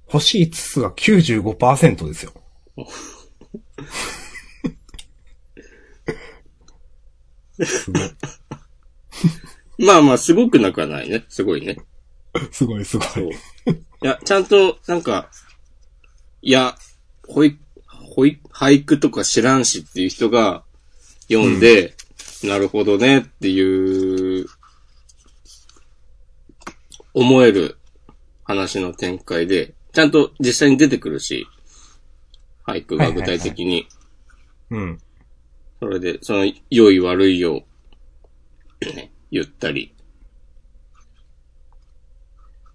[0.08, 2.34] 星5つが95%ですよ。
[7.64, 8.02] すごい。
[9.86, 11.26] まあまあ、すごくなくはないね。
[11.30, 11.78] すごいね。
[12.52, 13.04] すごい、すご。
[13.04, 13.30] い。
[13.30, 13.36] い
[14.02, 15.30] や、ちゃんと、なんか、
[16.42, 16.78] いや、
[17.28, 20.64] ほい、ほい、俳句とか知らんしっていう人が
[21.30, 21.96] 読んで、
[22.44, 24.48] なるほどねっていう、
[27.14, 27.78] 思える
[28.44, 31.48] 話の展開で、ちゃんと実際に出てくるし、
[32.66, 33.88] 俳句が具体的に、
[34.70, 35.00] うん。
[35.80, 37.64] それで、その、良い悪いを、
[38.96, 39.96] ね、言ったり、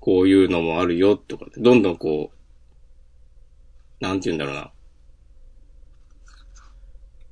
[0.04, 4.70] こういうのもあるよ、とか、どんどんこう、なんて言うんだろうな。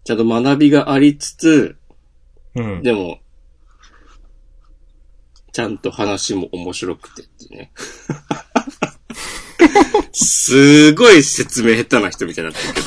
[0.04, 1.76] ちゃんと学びがありつつ、
[2.54, 2.82] うん。
[2.82, 3.18] でも、
[5.52, 7.72] ちゃんと話も面白くてってね。
[10.12, 12.86] すごい説明下手な人みたいになってるけど。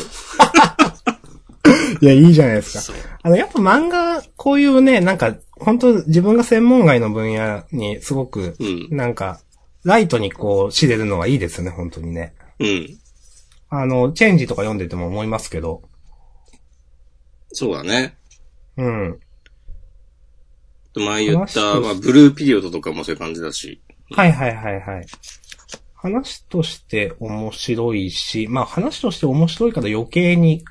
[2.02, 2.98] いや、いいじゃないですか。
[3.22, 8.88] あの、やっぱ漫画、こういうね、なんか、本当自分が専門外の分野にすごく、うん。
[8.90, 9.42] なんか、
[9.86, 12.34] ライトにこう、知れるのがいいですよね、本当にね。
[12.60, 12.98] うん。
[13.70, 15.84] あの、チェンジとか読んでても思いますけど。
[17.50, 18.18] そうだね。
[18.78, 19.20] うん。
[20.96, 23.80] 前言った、まあ、ブルーピリオドとかもそういう感じだし。
[24.12, 25.06] はいはいはいはい。
[25.94, 30.64] 話として面白いし、まあ話として面白いから余計に、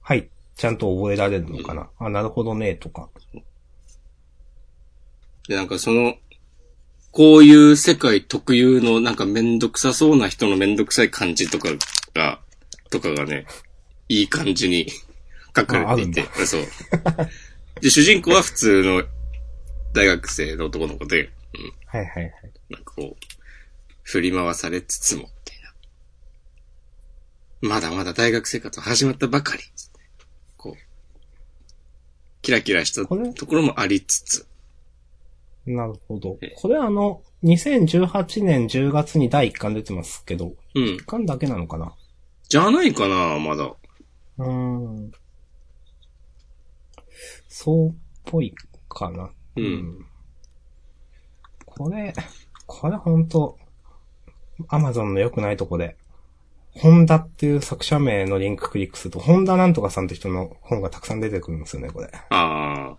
[0.00, 1.90] はい、ちゃんと覚えられるのかな。
[1.98, 3.08] あ、なるほどね、とか。
[5.48, 6.14] で、なんかその、
[7.12, 11.68] こういう世界特有のなんかめんどくさそうな人のめんどくさい感じとか
[12.14, 12.40] が、
[12.90, 13.46] とかがね、
[14.08, 14.88] いい感じに
[15.54, 16.66] 書かれていて、そう。
[17.82, 19.04] で、主人公は普通の
[19.92, 22.32] 大学生の男の子で、うん、はいはいはい。
[22.70, 23.26] なんかこう、
[24.02, 25.74] 振り回されつつも、みたいな。
[27.60, 29.62] まだまだ大学生活は始まったばかり。
[30.56, 30.82] こう、
[32.40, 33.16] キラキラしたとこ
[33.54, 34.46] ろもありつつ。
[35.66, 36.54] なるほどええ。
[36.56, 41.04] これあの、2018年10月に第1巻出てますけど、うん1。
[41.04, 41.94] 巻だけなのかな？
[42.48, 43.64] じゃないかな、まだ。
[43.64, 45.12] うーん。
[47.48, 47.94] そうっ
[48.24, 48.54] ぽい
[48.88, 49.30] かな。
[49.56, 50.06] うん
[51.64, 52.12] これ、
[52.66, 53.56] これほんと、
[54.68, 55.96] アマゾンの良くないとこで、
[56.74, 62.10] ホンダっていう作者名のリンククリックすると、ホンダなんとかさんって人の本がたくさん出てくるんですよね、これ。
[62.30, 62.96] ああ、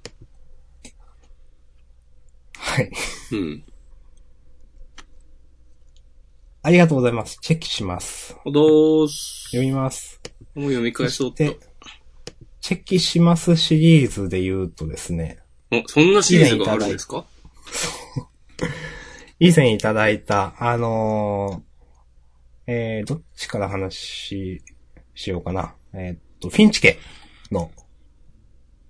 [2.74, 2.92] はい。
[3.34, 3.64] うん。
[6.64, 7.38] ありがとうございます。
[7.40, 8.36] チェックします。
[8.44, 9.50] ほどーす。
[9.52, 10.20] 読みます。
[10.56, 11.36] もう読み返そうと。
[11.44, 11.60] で、
[12.62, 15.38] チェキしますシリーズで言うとですね、
[15.72, 17.26] お、そんなシリーズがあるんですか？
[19.40, 24.62] 以前いただいた、 あのーえー、どっちから話し、
[25.14, 25.76] しようかな。
[25.94, 26.98] えーっと、フィンチ家
[27.52, 27.70] の。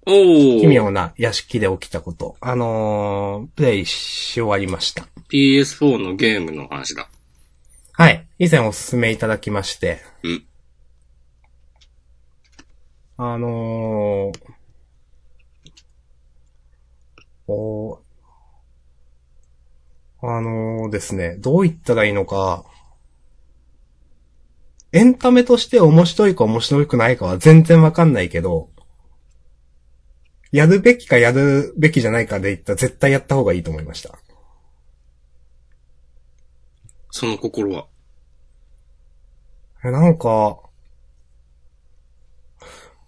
[0.05, 5.07] 奇妙な屋敷で起きたこと、あのープレイし終わりました。
[5.31, 7.09] PS4 のゲームの話だ。
[7.93, 8.25] はい。
[8.39, 10.45] 以前お勧めいただきまして、うん。
[13.17, 14.53] あのー、
[17.47, 17.99] お
[20.21, 22.65] あのーですね、どう言ったらいいのか、
[24.91, 28.69] エンタメとして面白いか面白くないかは全然わかんないけど、
[30.53, 34.17] やるべきかやるべきじゃないかで言ったら絶対やった方がいいと思いました。
[37.09, 37.87] その心は？
[39.83, 40.59] え、なんか、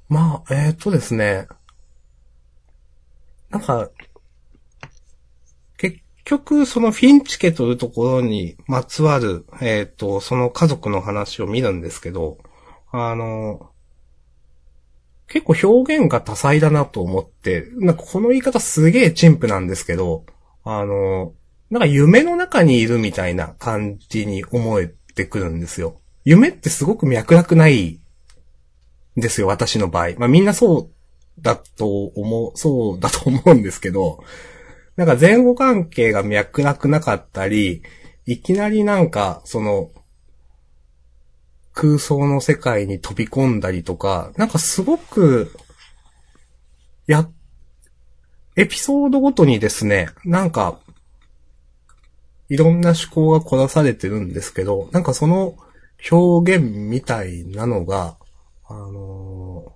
[0.09, 1.47] まあ、えー、っとですね。
[3.51, 3.91] なんか、
[5.77, 12.39] 結局、そのフィンチ家というところにまつわる、えー、っと、その家族の話を見るんですけど、
[12.91, 13.69] あの、
[15.27, 20.25] 結構表現が多彩だなと思って、なんかこの言い方すげえ陳腐なんですけど、
[20.63, 21.33] あの、
[21.69, 25.99] なんか夢の中にいるみたいな感じに思えてくるんですよ。
[26.23, 27.99] 夢ってすごく脈絡ない
[29.17, 30.09] んですよ、私の場合。
[30.17, 30.89] まあみんなそう
[31.41, 34.23] だと思う、そうだと思うんですけど、
[34.95, 37.83] なんか前後関係が脈絡なかったり、
[38.25, 39.91] いきなりなんか、その、
[41.75, 45.55] 空想の世界に飛び込んだりとか、なんかすごく、
[47.05, 47.29] や、
[48.55, 50.79] エピソードごとにですね、なんか、
[52.49, 55.55] いろんな思考が凝らされてるんですけど、なんかその
[56.09, 58.17] 表現みたいなのが、
[58.67, 59.75] あのー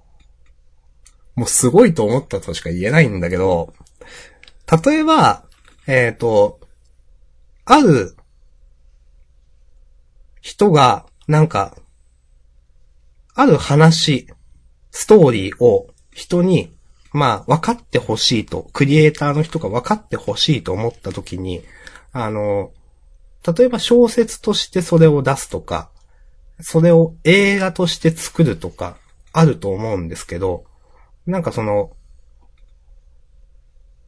[1.39, 3.74] もうすごいと思ったとしか言えないんだけど、
[4.86, 5.45] 例えば、
[5.88, 6.60] えっ、と、
[7.64, 8.18] ある
[10.41, 11.78] 人が、なんか、
[13.36, 14.28] ある話、
[14.92, 16.74] ストーリーを人に、
[17.12, 21.64] まあ、分かってほしいと、クリエイターの人が分かってほしいと思った時に、
[22.12, 22.72] あの、
[23.58, 25.90] 例えば小説としてそれを出すとか、
[26.62, 28.98] それを映画として作るとか、
[29.32, 30.66] あると思うんですけど、
[31.26, 31.92] なんかその、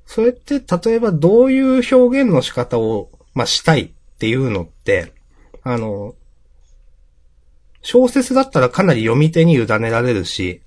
[0.06, 5.14] それって例えばどういう表現の仕方を、まあ、したいっていうのって、
[5.64, 6.16] あの、
[7.82, 10.62] 小説だったらかなり読み手に委ねられるし、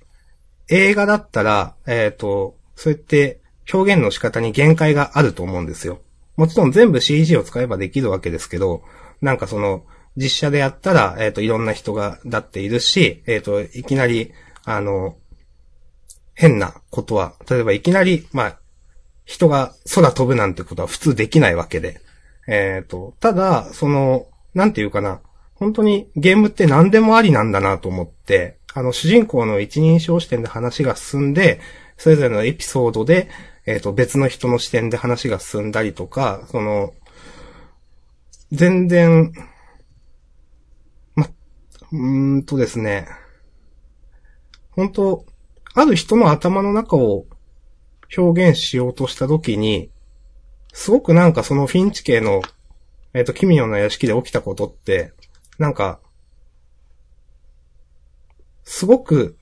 [0.69, 3.41] 映画だったら、えっ、と、そうやって
[3.71, 6.01] 表現の仕方に限界があると思うんですよ。
[6.35, 8.83] もちろん全部 CG を使えばできるわけですけど、
[9.21, 9.85] なんかその、
[10.17, 14.31] 実写でやったら、えっ、と、いろんな人が、だっているし、えっ、と、いきなり、
[14.63, 15.17] あの、
[16.33, 18.59] 変なことは、例えばいきなり、まあ、
[19.25, 22.01] 人が空飛ぶなんてことは普通できないわけで。
[22.47, 25.21] えっ、と、ただ、その、なんていうかな、
[25.55, 31.61] 本当にゲームって何でもありなんだなと思って、あの、主人公の一人称視点で話が進んで、
[31.97, 33.29] それぞれのエピソードで、
[33.65, 36.93] えっ、と、別の人の視点で話が進んだりとか、その、
[38.51, 39.31] 全然、
[41.15, 41.27] ま、
[41.91, 43.07] うんとですね、
[44.71, 45.25] 本当
[45.73, 47.25] ある人の頭の中を
[48.15, 49.89] 表現しようとしたときに、
[50.73, 52.41] すごくなんかそのフィンチ系の、
[53.13, 55.13] えっ、と、奇妙な屋敷で起きたことって、
[55.57, 55.99] なんか、
[58.63, 59.37] すごく、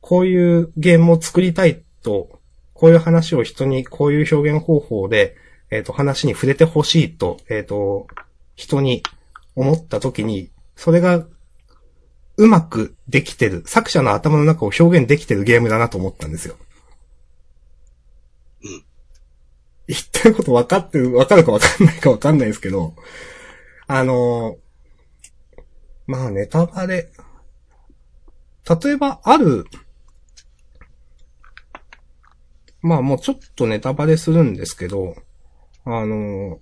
[0.00, 2.40] こういうゲームを作りたいと、
[2.72, 5.36] こういう話を人に、こういう表現方法で、
[5.70, 8.06] えっ、と、話に触れてほしいと、えっ、と、
[8.56, 9.02] 人に
[9.54, 11.26] 思ったときに、それが、
[12.36, 16.56] うまくできてる、作者の頭の中を表現できてるゲームだなと思ったんですよ。
[18.62, 18.84] うん
[19.88, 22.94] 言ってること分かってる、分かるか分かんないか分かんないですけど、
[23.86, 24.58] あの
[26.08, 27.10] まあネタバレ。
[28.82, 29.66] 例えばある、
[32.80, 35.16] まあもうちょっとネタバレするんですけど、
[35.84, 36.60] あの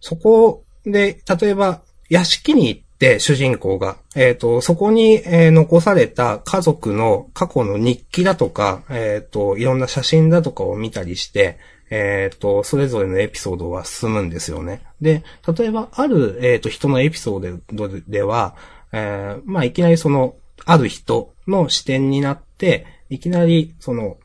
[0.00, 11.58] そこで、例えば屋敷に行って主人公が、えっ、と、そこに、えー残された家族の過去の日記だとか、えっ、と、いろんな写真だとかを見たりして、
[11.90, 14.82] えっ、と、それぞれのエピソードは進むんですよね。
[15.00, 15.22] で、
[15.58, 18.56] 例えば、ある、えっ、と、人のエピソードでは、
[18.92, 24.18] えーまあ、いきなりその、ある人の視点になって、いきなり、その、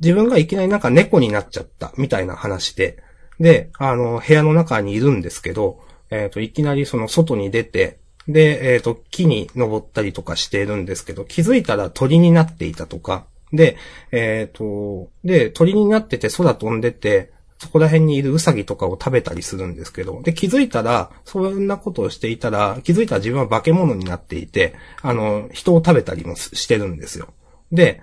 [0.00, 3.02] 自分がいきなりなんか猫になっちゃった、みたいな話で、
[3.38, 5.80] で、あの、部屋の中にいるんですけど、
[6.10, 13.76] えっ、と、いきなりその外に出て、で、えっ、と、木に登ったりとかしているんですけど、気づいたら鳥になっていたとか、で、
[14.12, 27.34] えっ、と、で、鳥になってて空飛んでて、そこら辺にいるウサギとかを食べたりするんですけど、で、気づいたら、そんなことをしていたら、気づいたら自分は化け物になっていて、あの、人を食べたりもしてるんですよ。
[27.70, 28.00] で、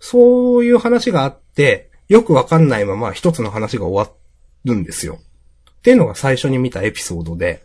[0.00, 4.12] そういう話があって、よくわかんないまま一つの話が終わ
[4.64, 5.20] るんですよ。
[5.70, 7.62] っていうのが最初に見たエピソードで、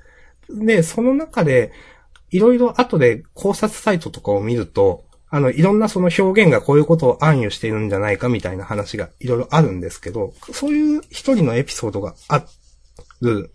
[0.48, 1.72] で、その中で、
[2.30, 12.44] いろいろ後で考察サイトとかを見ると、あの、いろんなその表現がこういうことを暗喩しているんじゃないかみたいな話がいろいろあるんですけど、そういう一人のエピソードがあ
[13.22, 13.50] る、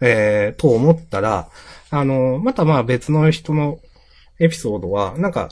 [0.00, 1.48] えー、と思ったら、
[1.90, 3.78] あの、またまあ別の人の
[4.40, 5.50] エピソードは、なんか、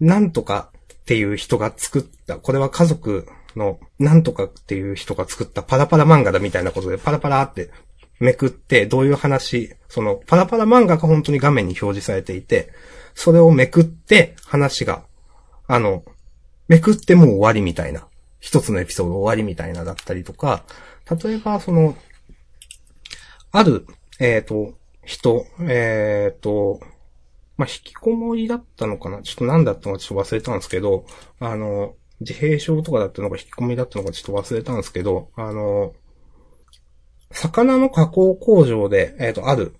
[0.00, 7.70] なんとかっていう人が作った、これは家族のなんとかっていう人が作ったパラパラ漫画だみたいなことでパラパラって
[8.20, 12.70] めくって、どういう話、そのパラパラ漫画が本当に画面に表示されていて、
[13.18, 15.02] それをめくって話が、
[15.66, 16.04] あの、
[16.68, 18.06] めくってもう終わりみたいな。
[18.38, 20.62] 一つのエピソード終わりみたいなだったりとか、
[21.20, 21.96] 例えばその、
[23.50, 23.88] ある、
[24.20, 26.78] えっ、と、人、えっ、と、
[27.56, 29.20] まあ、引きこもりだったのかな？
[29.22, 31.04] ちょっと何だったのかちょっと忘れたんですけど、
[31.40, 35.92] あの、自閉症とかだったのか引きこもりだったのかちょっと忘れたんですけど、あの、
[37.32, 39.74] 魚の加工工場で、えっ、と、ある、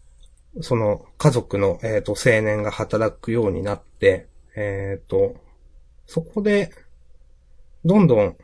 [0.61, 4.26] その家族の、えっ、と、青年が働くようになって、
[4.57, 5.36] えっ、と、
[6.07, 6.72] そこで、
[7.84, 8.36] どんどん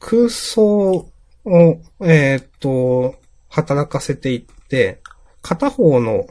[0.00, 1.08] 空想
[1.44, 3.16] を、えっ、と、
[3.48, 5.00] 働かせていって、
[5.40, 6.26] 片方の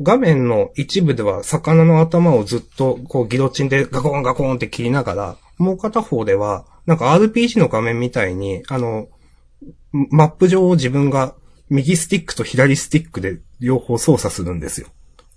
[0.00, 9.08] 画面の一部では魚の頭をずっとこうギロチンでガコンガコンって切りながら、もう片方では、なんか RPG の画面みたいに、あの、
[9.92, 11.34] マップ上を自分が
[11.68, 14.88] 右スティックと左スティックで両方操作するんですよ。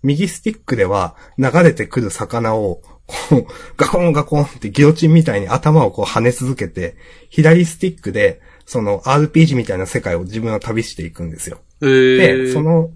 [0.04, 3.46] 右スティックでは流れてくる魚を、こう、
[3.78, 6.96] ガコンガコンってギロチンみたいに頭をこう跳ね続けて、
[7.30, 11.60] 左スティックで、その RPG みたいな世界を自分は旅していくんですよ。
[11.82, 12.92] へーで、その、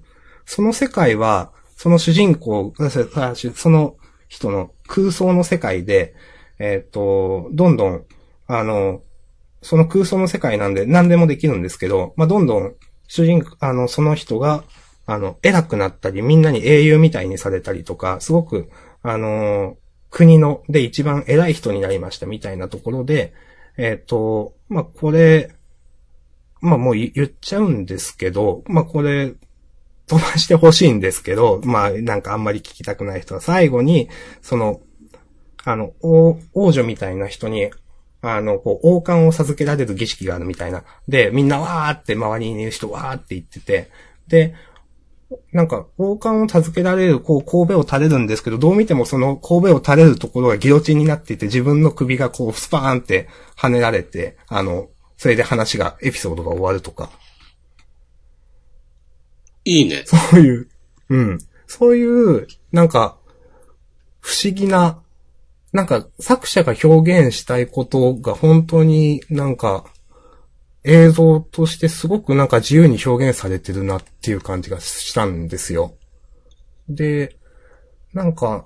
[0.45, 3.95] その世界は、その主人公、あその
[4.27, 6.13] 人の空想の世界で、
[6.59, 8.03] えっ、と、どんどん、
[8.47, 9.01] あの、
[9.61, 12.73] その空想の世界なんで何でもできるんですけど、まあ、どんどん
[13.07, 14.63] 主人公、あの、その人が、
[15.11, 18.69] あの、偉くなったり、みんなに英雄みたいにされたりとか、すごく、
[19.01, 19.75] あの、
[20.11, 23.33] 国の、で一番偉い人になりましたみたいなところで、
[23.75, 25.55] えっ、と、まあ、これ、
[26.61, 29.33] まあ、もう言っちゃうんですけど、まあ、これ、
[30.05, 34.09] 飛ばしてほしいんですけど、まあ、なんかあんまり聞きたくない人は最後に、
[34.43, 34.79] その、
[35.63, 37.71] あの、王王女みたいな人に、
[38.21, 40.83] あの、こう、王冠を授けられる儀式があるみたいな。
[41.07, 43.89] で、みんなわーって周りにいる人わーって言ってて、
[44.27, 44.53] で、
[45.51, 57.11] なんか、王冠を授けられる、こう、神戸を垂れるんですけど、どう見てもその神戸を垂れるところがギロチンになっていて、自分の首がこう、スパーンって跳ねられて、あの、それで話が、エピソードが終わるとか。
[59.65, 60.03] いいね。
[60.05, 60.69] そういう、
[61.09, 61.39] うん。
[61.67, 63.17] そういう、なんか、
[64.21, 65.01] 不思議な、
[65.71, 69.85] なんか作者が表現したいことが本当になんか
[70.83, 75.95] 映像としてすごくなんか自由に表現されてるなっていう感じがしたんですよ。
[76.87, 77.37] で、
[78.13, 78.65] なんか、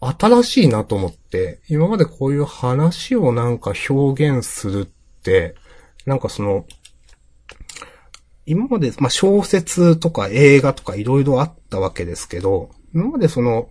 [0.00, 4.86] 新しいなと思って、今までこういう話をなんか表現するっ
[5.22, 5.56] て、
[6.06, 6.64] なんかその、
[8.46, 13.68] 今まで、まあ、小説とか映画とかいろいろあったわけですけど、今までその、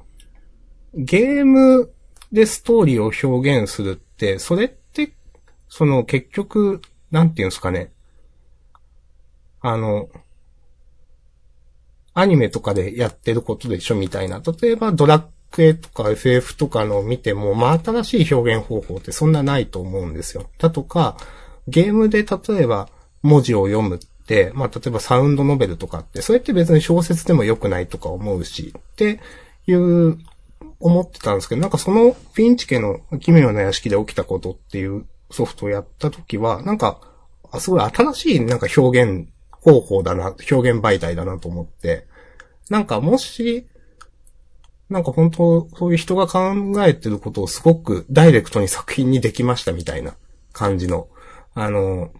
[0.93, 1.91] ゲーム
[2.31, 4.78] でストーリーを表現するって、それって、
[5.69, 7.91] その結局、なんていうんですかね。
[9.61, 10.09] あの、
[12.13, 14.41] アニメとかでやってることでしょみたいな。
[14.61, 20.49] 例えばドラックエとか FF とかのを見ても、まあ新しい表現方法ってそんなないと思うんですよ。
[20.57, 21.17] だとか、
[21.67, 22.89] ゲームで例えば
[23.21, 29.19] 文字を読むって、まあ例えばサウンドノベルとかって、それって別に小説でも良くないとか思うし、って
[29.67, 30.17] いう、
[30.81, 37.01] 思ってたんですけど、なんかそのピンチ家の奇妙な屋敷で起きたことっていうソフトをやった時は、なんか、
[37.51, 42.07] あすごい新しいなんか表現方法だな、表現媒体だなと思って、
[42.69, 43.67] なんかもし、
[44.89, 46.51] なんか本当、そういう人が考
[46.83, 50.15] えてることをすごくダイレクトに作品にできましたみたいな
[50.51, 51.07] 感じの、
[51.53, 52.11] あの、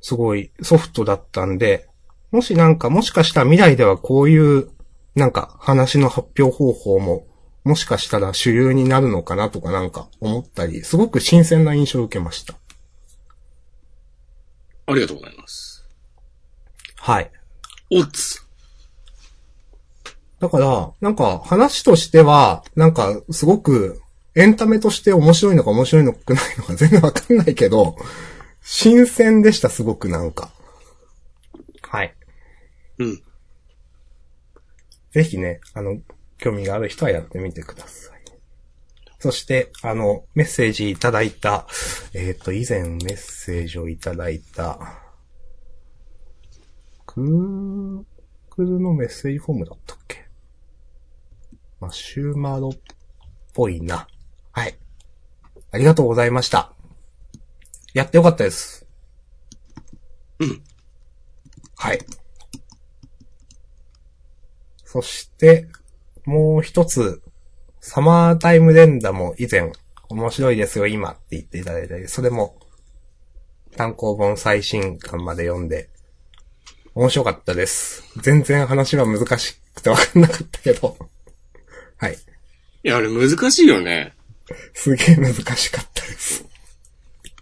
[0.00, 1.88] すごいソフトだったんで、
[2.30, 4.68] もしなんか、もしかしたら未来ではこういう、
[5.14, 7.26] なんか話の発表方法も、
[7.64, 12.54] もしかしたら主流になるのかなとかなんか思ったり、すごく新鮮な印象を受けました。
[14.86, 15.86] ありがとうございます。
[16.96, 17.30] はい。
[17.90, 18.46] おつ。
[20.40, 24.00] だから、なんか話としては、なんかすごく
[24.34, 27.96] エンタメとして面白いのか面白いのかないのか全然わかんないけど、
[28.62, 30.50] 新鮮でした、すごくなんか。
[31.82, 32.14] はい。
[32.98, 33.22] うん。
[35.12, 35.98] ぜひね、あの、
[36.40, 38.20] 興味がある人はやってみてください。
[39.18, 41.66] そして、あの、メッセージいただいた、
[42.14, 44.78] えっ、と、以前メッセージをいただいた、
[47.04, 48.04] クー
[48.48, 50.26] クルのメッセージフォームだったっけ？
[51.80, 52.78] マシュマロっ
[53.52, 54.06] ぽいな。
[54.52, 54.78] はい。
[55.72, 56.72] ありがとうございました。
[57.92, 58.86] やってよかったです。
[60.38, 60.62] うん。
[61.76, 61.98] はい。
[64.84, 65.68] そして、
[66.30, 67.22] もう一つ、
[67.80, 69.72] サマータイム連打も以前、
[70.08, 72.56] 面白いですよ、今って言っていただいたり、それも、
[73.76, 75.90] 単行本最新刊まで読んで、
[76.94, 78.04] 面白かったです。
[78.22, 80.96] 全然話は難しくてわかんなかったけど。
[81.98, 82.14] はい。
[82.14, 82.16] い
[82.88, 84.14] や、あれ難しいよね。
[84.72, 86.44] すげえ難しかったです。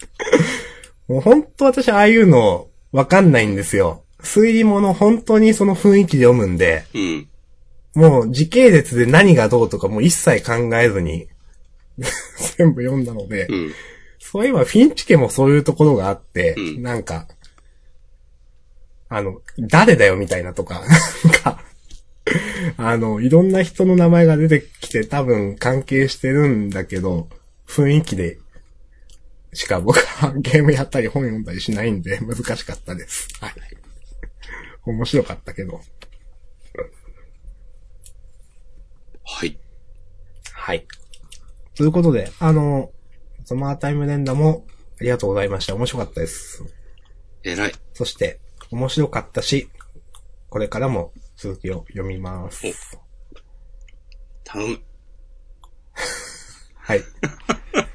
[1.08, 4.02] もう本当私ああいうのわかんないんですよ。
[4.20, 7.28] 推理物本当にその雰囲気で読むんで、うん。
[7.94, 11.28] もう時系列で何がどうとかもう一切考えずに
[12.56, 13.74] 全部読んだので、うん。
[14.18, 17.26] そういえばフィンチ家もそういうところがあって、うんなんか、
[19.08, 20.82] あの、誰だよみたいなとか、
[21.24, 21.64] なんか、
[22.76, 27.28] あの、いろんな人の名前が出てきて多分関係してるんだけど、
[27.66, 28.38] 雰囲気で
[29.52, 33.28] しか僕はゲームやったり本読んだりしないんで難しかったです。
[33.40, 33.52] はい。
[34.84, 35.80] 面白かったけど。
[39.30, 39.58] はい。
[40.52, 40.86] はい。
[41.76, 42.90] ということで、あの、
[43.44, 44.64] サマータイム連打も
[45.00, 45.74] ありがとうございました。
[45.74, 46.64] 面白かったです。
[47.44, 47.72] 偉い。
[47.92, 49.68] そして、面白かったし、
[50.48, 52.66] これからも続きを読みます。
[54.44, 54.80] 頼む。
[56.74, 57.02] はい。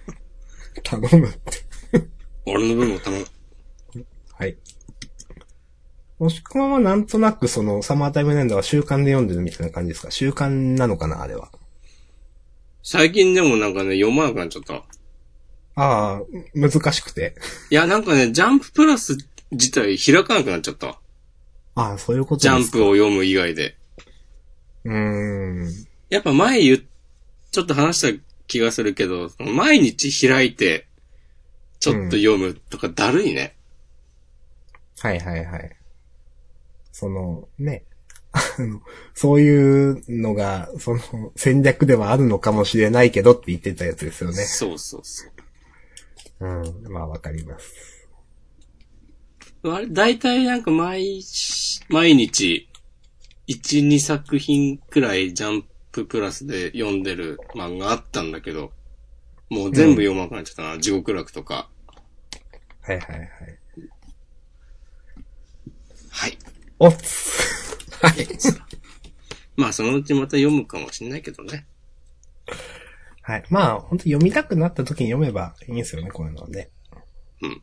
[0.84, 1.40] 頼むって。
[2.46, 3.26] 俺の分も頼む。
[6.24, 6.30] はい。
[6.30, 10.12] もしくはなんとなくそのサマータイム連打は習慣で読んでるみたいな感じですか？
[10.12, 11.50] 習慣なのかなあれは。
[12.82, 14.84] 最近でもなんかね、読まなくなっちゃった。
[15.76, 16.22] ああ、
[16.54, 17.36] 難しくて。
[17.70, 19.18] いや、なんかね、ジャンププラス
[19.52, 21.00] 自体開かなくなっちゃった。
[21.76, 22.78] ああ、そういうことジですか。
[22.78, 23.76] ャンプを読む以外で。
[24.84, 25.70] うーん。
[26.10, 26.80] やっぱ前言っ、
[27.52, 30.88] ちょっと話した気がするけど、毎日開いて、
[31.80, 33.56] ちょっと読むとかだるいね。
[35.00, 35.76] はいはいはい。
[36.94, 37.84] その、ね。
[38.32, 38.82] あの、
[39.14, 41.02] そういうのが、その、
[41.36, 44.38] 戦略ではあるのかもしれないけどって言ってたやつですよね。
[44.38, 45.28] そうそうそ
[46.40, 46.48] う。
[46.48, 46.92] うん。
[46.92, 48.08] まあわかります。
[49.64, 52.70] あれ、だいたいなんか毎し、毎日、
[53.48, 58.72] 1、2作品くらいジャンププラスで読んでる漫画あったんだけど、
[59.50, 60.80] もう全部読まなくなっちゃったな。
[60.80, 61.70] 地獄楽とか。
[62.82, 63.30] はいはいはい。
[66.10, 66.38] はい。
[66.80, 67.78] おっつ。
[68.02, 68.28] はい。
[69.56, 71.68] まあそのうちまた読むかもしんないけどね。
[73.22, 73.44] はい。
[73.50, 76.70] まあ、本当読みたくなった時に読めばいいんですよね、こういうのはね。
[77.42, 77.62] うん。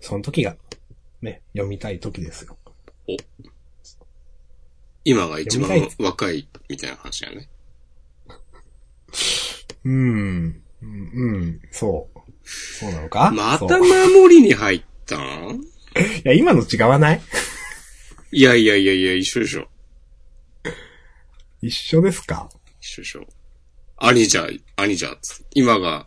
[0.00, 0.56] その時が、
[1.20, 2.56] ね、読みたい時ですよ。
[5.04, 7.50] 今が一番若いみたいな話だよね。
[9.84, 10.62] うーん。
[10.82, 12.20] うん、うん、そう。
[12.44, 13.30] そうなのか？
[13.30, 15.60] また守りに入ったん？
[16.24, 17.20] や、今の違わない？
[18.32, 19.68] いやいやいやいや、一緒でしょ。
[21.62, 22.48] 一緒ですか？
[22.80, 23.24] 一緒でしょ。
[23.98, 25.16] 兄じゃ、兄じゃ、
[25.54, 26.06] 今が、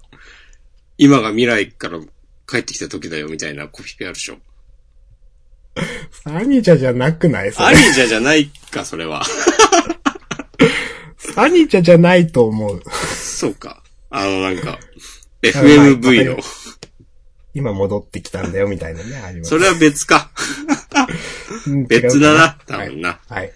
[0.98, 2.00] 今が未来から
[2.48, 4.38] 帰ってきた時だよみたいなコピペあるでしょ。
[6.12, 7.52] サニチャじゃなくない？
[7.52, 7.68] それ。
[7.70, 9.24] 兄じゃじゃないか、それは。
[11.18, 12.82] サニチャじゃないと思う。
[12.92, 13.82] そうか。
[14.10, 14.80] あの、なんか、はい
[15.42, 16.38] FMV の。
[17.54, 19.50] 今戻ってきたんだよ、みたいなね、 あります。
[19.50, 20.32] それは別か。
[21.68, 22.90] うん別だな、多はい。
[22.90, 23.20] 分な。
[23.28, 23.52] はい。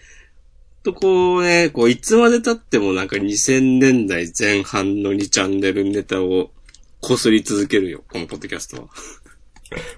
[0.83, 6.51] と、こうね、こう、いつまで経ってもなんか2000年代前半の2チャンネルネタを
[6.99, 8.89] こすり続けるよ、このポッドキャストは。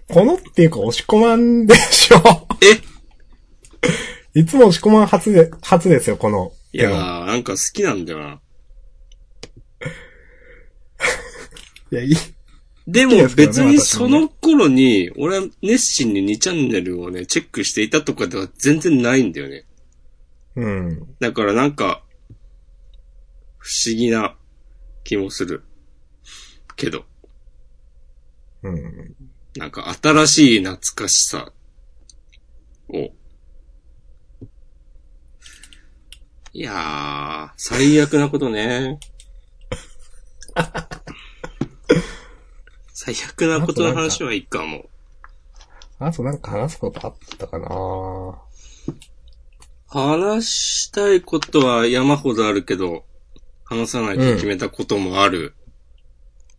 [0.07, 2.47] このっていうか、押し込まんでしょ。
[2.61, 2.79] え？
[4.39, 6.53] いつも押し込まん初で、初ですよ、この。
[6.73, 8.41] いやー、なんか好きなんだよな。
[11.91, 12.15] いや、いい。
[12.87, 19.65] でも別にその頃に、俺は熱心に2チャンネルをね、チェックしていたとかでは全然ないんだよね。
[20.55, 21.15] うん。
[21.19, 22.03] だからなんか、
[23.57, 24.35] 不思議な
[25.03, 25.63] 気もする。
[26.75, 27.05] けど、
[28.61, 29.15] うん。
[29.55, 31.51] なんか新しい懐かしさ
[32.89, 33.09] を。
[36.53, 38.99] いやー、最悪なことね。
[42.97, 44.85] 最悪なことの話はいいかも。
[45.99, 47.67] あとなんか話すことあったかな？
[49.87, 53.03] 話したいことは山ほどあるけど、
[53.65, 55.55] 話さないと決めたこともある。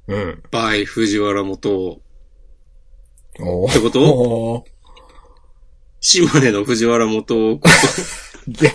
[0.08, 0.42] うん。
[0.50, 2.02] by 藤原元を。
[3.40, 4.02] おってこと？
[4.02, 4.64] お
[6.00, 7.60] 島根の藤原元い
[8.62, 8.70] や、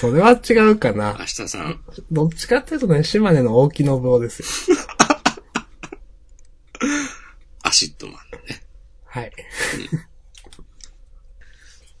[0.00, 1.24] それは違うかな明。
[1.24, 1.80] 日さん。
[2.10, 4.76] どっちかっていうとね、島根の大木信夫ですよ。
[7.62, 8.16] アシッドマン
[8.48, 8.62] ね。
[9.04, 9.32] はい。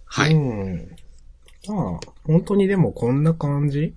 [0.04, 0.34] はい。
[0.34, 0.96] うん。
[1.66, 3.94] まあ、本当にでもこんな感じ？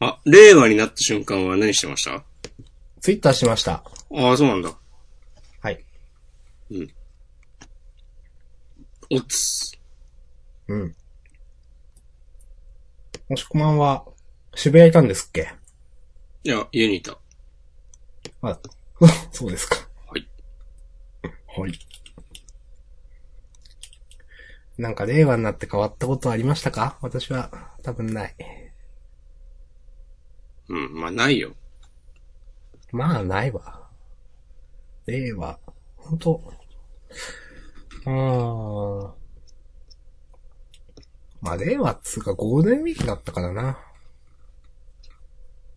[0.00, 2.24] あ、令和になった瞬間は何してました？
[3.00, 3.82] ツイッターしました。
[4.14, 4.70] ああ、そうなんだ。
[5.60, 5.84] はい。
[9.10, 9.72] おつ。
[10.68, 10.94] うん。
[13.28, 14.04] もしこまんは、
[14.54, 15.52] 渋谷いたんですっけ？
[16.44, 17.18] いや、家にいた。
[18.42, 18.58] あ、
[19.32, 19.76] そうですか。
[20.08, 20.28] はい。
[21.58, 21.72] はい。
[24.78, 26.98] なんか令和になって変わったことありましたか？
[27.02, 28.36] 私は多分ない。
[30.68, 31.54] うん、まあないよ。
[32.92, 33.88] まあ、ないわ。
[35.06, 35.58] 令和、
[35.96, 36.52] ほんと。
[38.04, 39.12] あー
[41.40, 43.78] まあ、令和っつうかゴールデンウィークだったからな。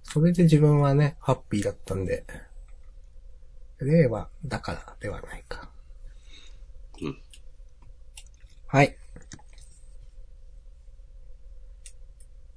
[0.04, 2.26] それで自分はね、ハッピーだったんで。
[3.84, 5.70] 令和だからではないか。
[7.02, 7.18] うん。
[8.68, 8.98] はい。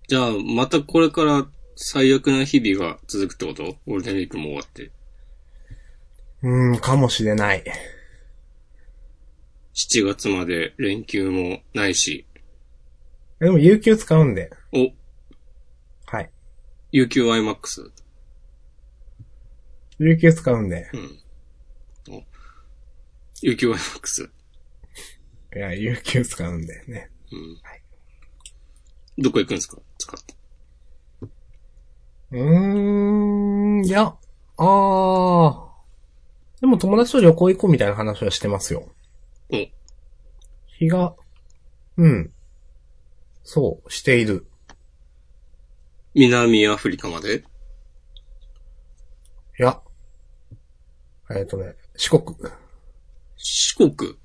[0.09, 3.77] じゃあ、またこれから最悪な日々が続くってこと？
[3.87, 4.91] ゴールデンウィークも終わって。
[6.43, 7.65] うーん、かもしれない。
[9.75, 12.25] 7月まで連休もないし。
[13.41, 14.51] でも、有給使うんで。
[14.73, 14.93] お、
[16.07, 16.31] はい。
[16.93, 17.91] 有給 IMAX?
[19.99, 20.89] 有給使うんで。
[20.93, 21.21] うん。
[22.15, 22.23] お、
[23.43, 24.31] 有給 IMAX?
[25.57, 27.11] いや、有給使うんでね。
[27.33, 27.55] うん。
[27.63, 27.83] はい
[29.19, 29.79] どこ行くんですか？
[29.97, 30.35] 使って。
[32.33, 34.15] うーん、いや、
[34.59, 35.67] あー。
[36.61, 38.95] でも友達と旅行行こうみたいな話はしてますよ。
[39.51, 39.57] お、
[40.67, 41.17] 日が、
[41.97, 42.35] うん。
[43.43, 44.47] そう、している。
[46.15, 47.43] 南アフリカまでい
[49.63, 49.81] や。
[51.31, 52.37] えっ、とね、四国。
[53.37, 54.17] 四国？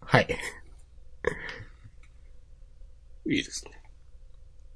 [0.00, 0.28] はい。
[3.26, 3.70] いいですね。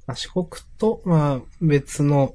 [0.07, 0.47] まあ四国
[0.78, 2.34] と、まあ、別の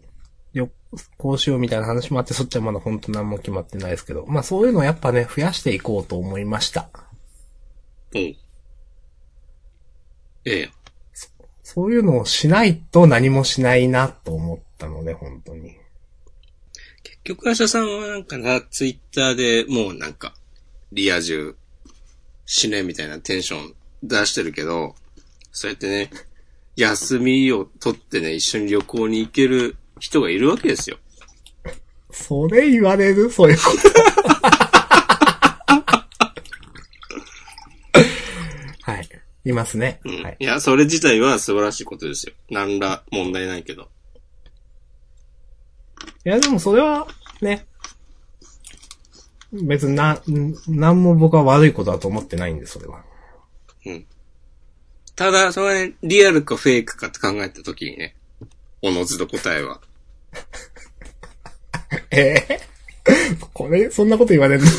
[0.54, 0.70] 旅
[1.18, 6.90] 行しようみたいな話もあって、そっちはまだ本当何も決まってないですけど、まあそういうのをやっぱね、増やしていこうと思いました。
[8.14, 8.36] おえ
[10.46, 10.72] えやん。
[11.64, 15.78] そういうのをしないと何もしないなと思ったので、本当に。
[17.04, 20.34] 結局、アシャさんはなんかな、ツイッターでもうなんか、
[20.92, 21.56] リア充、
[22.46, 23.74] 死ねみたいなテンション
[24.04, 24.96] 出してるけど、
[25.52, 26.10] そうやってね、
[26.76, 30.98] 休みを取ってね、一緒に旅行に行ける人がいるわけですよ。
[32.12, 33.30] それ言われる？
[33.32, 33.78] そういうこと。
[38.82, 39.10] はい。
[39.46, 40.02] いますね。
[40.04, 40.24] うん。
[40.24, 40.38] はい。
[40.40, 42.34] いや、それ自体は素晴らしいことですよ。
[42.50, 43.90] 何ら問題ないけど。
[46.26, 47.08] いや、でもそれは、
[47.42, 47.66] ね。
[49.52, 53.04] 別にな、んなんも僕は悪いことだと思ってないんで、それは。
[53.86, 54.06] うん。
[55.16, 58.16] ただ、それはね、リアルかフェイクかって考えたときにね、
[58.82, 59.82] おのずと答えは。
[62.12, 62.36] え？
[62.48, 62.62] え
[63.54, 64.64] これ、そんなこと言われる？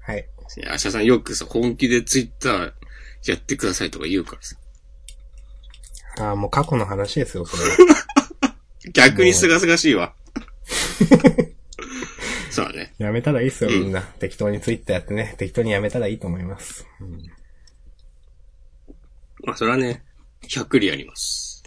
[0.00, 0.28] はい。
[0.56, 2.72] いや、アシャさんよくさ、本気でツイッター
[3.26, 4.56] やってくださいとか言うからさ。
[6.18, 8.56] ああ、もう過去の話ですよ、それは。
[8.92, 10.14] 逆にすがすがしいわ。
[12.50, 12.94] そうだね。
[12.98, 14.02] やめたらいいっすよ、うんみんな。
[14.02, 16.86] 適当にツイッターやってね、適当にやめたらいいと思います。
[17.00, 17.30] うん
[19.44, 20.04] まあ、それはね、
[20.48, 21.62] 100里あります。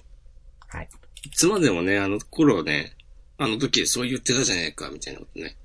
[0.68, 0.89] はい。
[1.24, 2.96] いつまでもね、あの頃ね、
[3.38, 5.58] あの時そう言ってたじゃねえか、みたいなことね。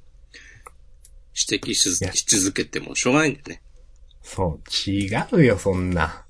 [1.48, 3.62] 指摘しいやし続けてもしょうがないんだよね。
[4.22, 6.24] そう、違うよ、そんな。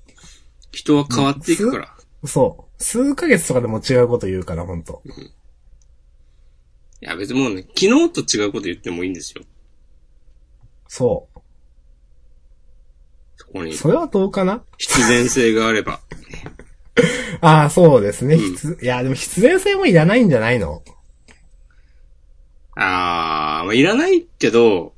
[0.71, 1.95] 人は変わっていくから。
[2.25, 2.83] そう。
[2.83, 5.01] 数ヶ月とかでも違うこと言うから、ほんと。
[7.01, 9.43] いや、別にもうね、昨日と違うこと言ってもいいんですよ。
[10.87, 11.27] そ
[13.37, 13.73] そこにう。
[13.73, 14.63] それはどうかな？
[14.77, 16.01] 必然性があれば。
[17.41, 18.35] ああ、そうですね。
[18.35, 20.83] うん必いや、でも必然性もいらないんじゃないの？
[22.75, 24.93] あー、まあ、いらないけど、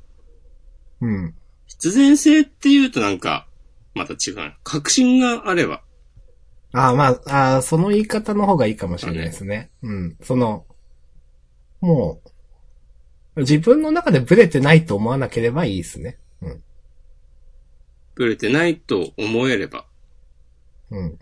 [1.00, 1.34] うん。
[1.68, 3.46] 必然性って言うとなんか、
[3.94, 4.56] また違うな。
[4.62, 5.83] 確信があれば。
[6.74, 9.70] ああ、まあ、ああ、その言い方の方がいいかもしれないですね。
[9.82, 10.16] うん。
[10.22, 10.66] その、
[11.80, 12.20] も
[13.36, 16.18] う、自分の中でブレてないと思わなければいいですね。
[16.42, 16.62] うん。
[18.16, 19.86] ブレてないと思えれば。
[20.90, 21.18] うん。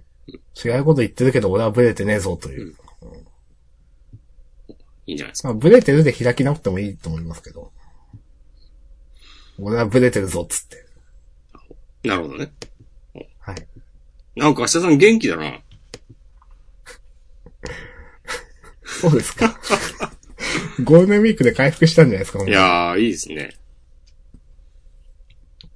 [0.64, 2.74] 違うこと言ってるけど俺はブレてねえぞという。
[5.06, 5.48] いいんじゃないですか。
[5.48, 7.72] まあ、ブレてるで開き直ってもいいと思いますけど。
[9.58, 10.86] 俺はブレてるぞっつって。
[12.08, 12.52] なるほどね。
[13.40, 13.66] はい。
[14.36, 15.60] なんか明日さん元気だな。
[18.84, 19.58] そうですか。
[20.84, 23.56] ゴールデンウィークで回復したんじゃないですか、いやー、いいですね。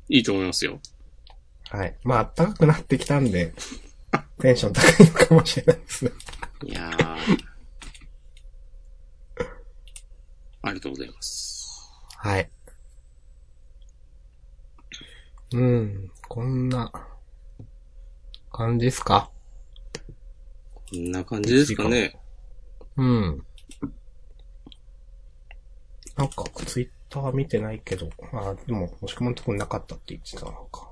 [0.09, 0.81] いいと思いますよ。
[1.71, 1.97] はい。
[2.05, 3.53] まあ、暖かくなってきたんで、
[4.41, 6.13] テンション高いのかもしれないですね。
[6.65, 7.39] いやー。
[10.63, 11.91] ありがとうございます。
[12.19, 12.51] はい。
[15.53, 16.93] うん、こんな、
[18.57, 19.31] 感じっすか？
[20.91, 22.19] こんな感じですかね。
[22.97, 23.45] うん。
[26.17, 30.91] なんか、ツイッター見てないけど、あでも、もしくものとこになかったって言ってたのか。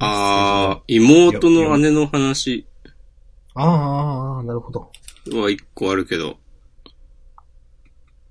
[0.00, 2.66] あー、妹の姉の話
[3.54, 4.90] ああ、ああ、なるほど。
[5.32, 6.38] は一個あるけど、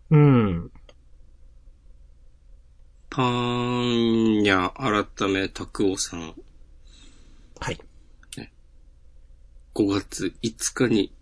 [0.09, 0.69] うん。
[3.09, 6.35] パーンニャ改め拓夫さん、
[7.59, 7.79] はい。
[9.73, 11.13] 5月5日に、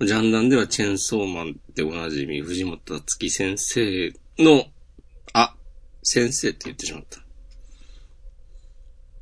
[0.00, 4.64] ジャンダンではチェンソーマンでおなじみ藤本つき先生の、
[5.32, 5.54] あ、
[6.02, 7.20] 先生って言ってしまった。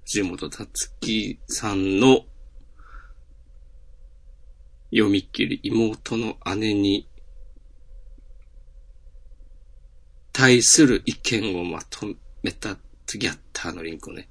[0.04, 2.20] 藤本つきさんの
[4.90, 7.08] 読み切り妹の姉に
[10.32, 12.06] 対する意見をまと
[12.42, 14.28] めたギャッターのリンクをね、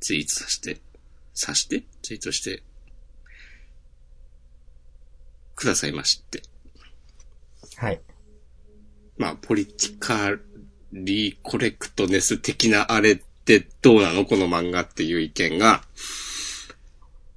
[0.00, 0.80] ツイートさせて、
[1.34, 2.62] さして、ツイートして、
[5.54, 6.42] くださいまして。
[7.76, 8.00] はい。
[9.18, 10.30] まあ、ポリティカ
[10.92, 14.24] リーコレクトネス的なあれってどうなの？
[14.24, 15.84] この漫画っていう意見が、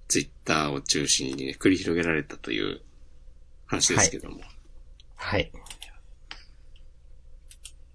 [0.07, 2.81] ツイッターを中心にね、繰り広げられたという
[3.65, 4.39] 話ですけども。
[5.15, 5.51] はい。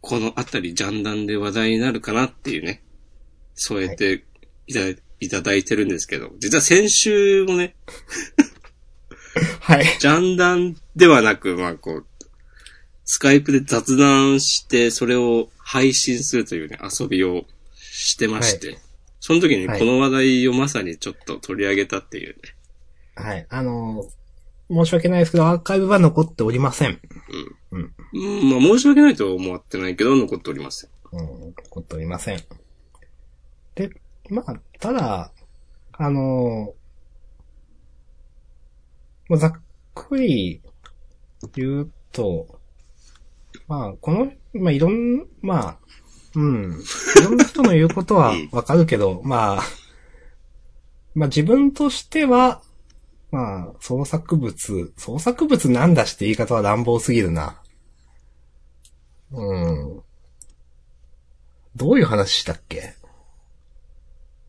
[0.00, 2.82] このあたりジャンダンで話題になるかなっていうね、
[3.54, 4.24] 添えて
[4.68, 4.88] いた,、
[5.20, 7.74] い、ただいてるんですけど、実は先週もね、
[9.60, 9.84] はい。
[9.98, 12.06] ジャンダンではなく、まあこう、
[13.04, 17.44] スカイプで雑談して、それを配信するというね、遊びを
[17.74, 18.78] してまして、
[19.20, 22.36] その時にはいこの話題をまさにちょっと取り上げたっていうね。
[23.16, 23.46] はい。
[23.48, 24.18] あのー
[24.70, 27.00] 申し訳ないですけど、アーカイブは残っておりません。
[27.72, 27.94] うん。
[28.12, 30.90] うん、まあ申し訳ないとは思ってないけど、残っております。
[31.10, 32.42] うん、残っておりません。
[34.28, 35.32] で、まあ、ただ、
[35.92, 36.78] あのー
[39.30, 39.52] まあざっ
[39.94, 40.62] くり
[41.54, 42.60] 言うと、
[43.66, 45.78] まあ、この、まあ、いろん、まあ、
[46.34, 46.72] うん。
[47.20, 49.62] いろんな人の言うことは わかるけど、まあ、
[51.14, 52.62] まあ自分としては、
[53.30, 57.60] まあ、創作物、創作物なんだして言い方は乱暴すぎるな。
[59.30, 59.56] う
[59.98, 60.02] ん。
[61.76, 62.94] どういう話したっけ？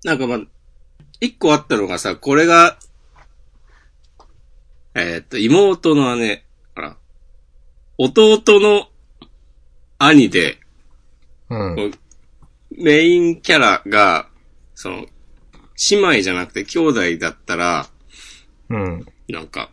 [0.03, 0.39] なんかまあ、
[1.19, 2.77] 一個あったのがさ、これが、
[4.95, 6.45] えーっと、妹の姉、
[6.75, 6.97] あら、
[7.97, 8.87] 弟の
[9.97, 10.57] 兄で、
[11.49, 11.91] うん。
[12.71, 14.29] メインキャラが、
[14.75, 15.05] その、
[15.91, 17.87] 姉妹じゃなくて兄弟だったら、
[18.69, 19.05] うん。
[19.27, 19.69] なんか、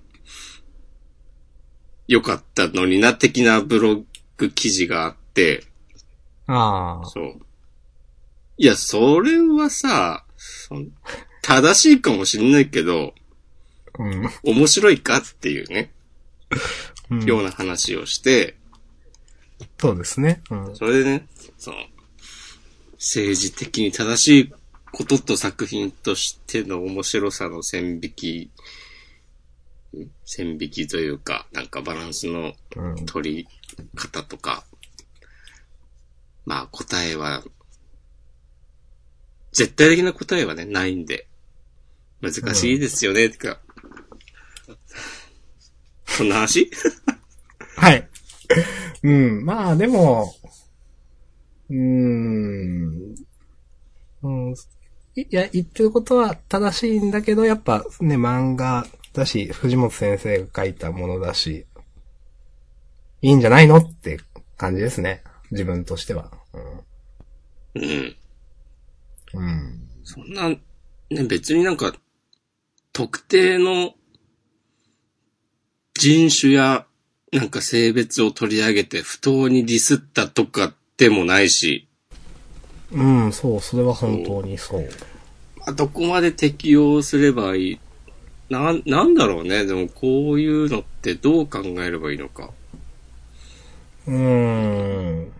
[2.09, 4.05] 良かったのにな、的なブロ
[4.37, 5.65] グ記事があって、
[6.47, 7.07] ああ。
[7.07, 7.46] そう。
[8.59, 10.25] いや、それはさ、
[11.43, 13.15] 正しいかもしんないけど、
[13.99, 14.31] うん。
[14.45, 15.93] 面白いかっていうね、
[17.11, 18.57] うんような話をして、
[19.79, 20.43] そうですね。
[20.51, 20.77] うん。
[20.77, 21.27] それでね、
[21.59, 21.77] その、
[22.93, 24.53] 政治的に正しい
[24.93, 28.51] ことと作品としての面白さの線引き、
[29.97, 33.07] ん線引きというか、なんかバランスのうん。
[33.07, 33.49] 取り
[33.95, 34.65] 方とか、
[36.45, 37.45] まあ答えは、
[39.57, 41.27] 絶対的な答えはね、ないんで、
[42.21, 43.59] 難しいですよね、てか、
[46.05, 46.71] そんな話？
[47.75, 48.07] はい。
[49.03, 49.47] うん。
[49.47, 50.35] まあ、でも、
[51.71, 53.15] うーん。
[54.23, 54.55] うん。
[55.15, 61.65] いや、言ってることは正しいんだけど、やっぱね、漫画だし、藤本先生が書いたものだし、
[63.23, 63.79] いいんじゃないの？
[63.79, 64.21] って
[64.59, 65.25] 感じですね。
[65.51, 66.31] 自分としては。
[67.75, 67.83] うん。
[67.83, 68.17] うん。
[69.37, 69.89] うん。
[70.05, 70.59] そんな、ね、
[71.29, 71.95] 別になんか、
[72.93, 73.95] 特定の
[75.95, 76.87] 人種や、
[77.33, 81.89] なんか性別を取り上げて不当にディスったとかでもないし、
[82.93, 84.89] うん、そう、それは本当にそう。
[85.59, 87.81] まあ、どこまで適用すればいい、
[88.49, 89.67] な、なんだろうね。
[89.67, 92.51] でもこういうのってどう考えればいいのか。
[94.07, 95.33] うーん。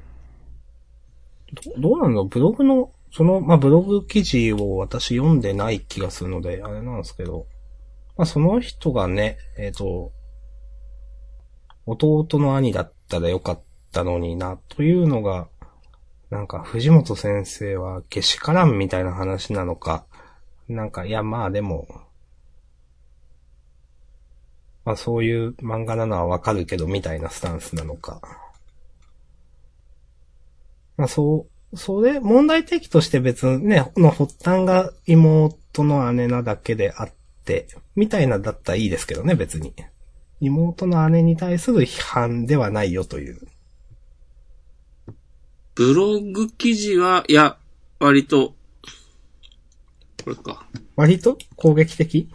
[1.79, 7.47] どどうなんだろうブログの、その、まあ、ブログ記事を私読んでない気がするので、あれなんですけど、
[8.19, 10.13] まあ、その人がね、えっ、と、
[11.87, 13.61] 弟の兄だったらよかっ
[13.91, 15.49] たのにな、というのが、
[16.29, 20.05] なんか、藤本先生はけしからんみたいな話なのか、
[20.69, 21.89] なんか、いや、まあでも、
[24.85, 28.21] まあそういう漫画なのはわかるけど、みたいなスタンスなのか。
[30.99, 37.13] まあそう、それ、問題提起として別にね、の発端が妹の姉なだけであっ
[37.45, 39.75] て、みたいなだったらいいですけどね、別に。
[40.41, 43.39] 妹の姉に対する批判ではないよという。
[45.75, 47.59] ブログ記事は、いや、
[47.99, 48.55] 割と、
[50.25, 50.67] これか。
[50.97, 51.39] 割と？
[51.57, 52.29] 攻撃的？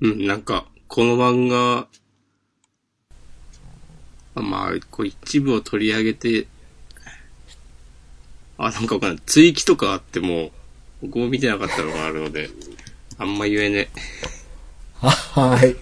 [0.00, 1.88] うん、なんか、この漫画、
[4.42, 6.46] まあ、こう一部を取り上げて、
[8.58, 9.22] あ、なんかわかんない。
[9.26, 10.50] 追記とかあっても、
[11.02, 12.50] 僕も見てなかったのがあるので、
[13.18, 13.88] あんま言えね。
[15.00, 15.76] はい。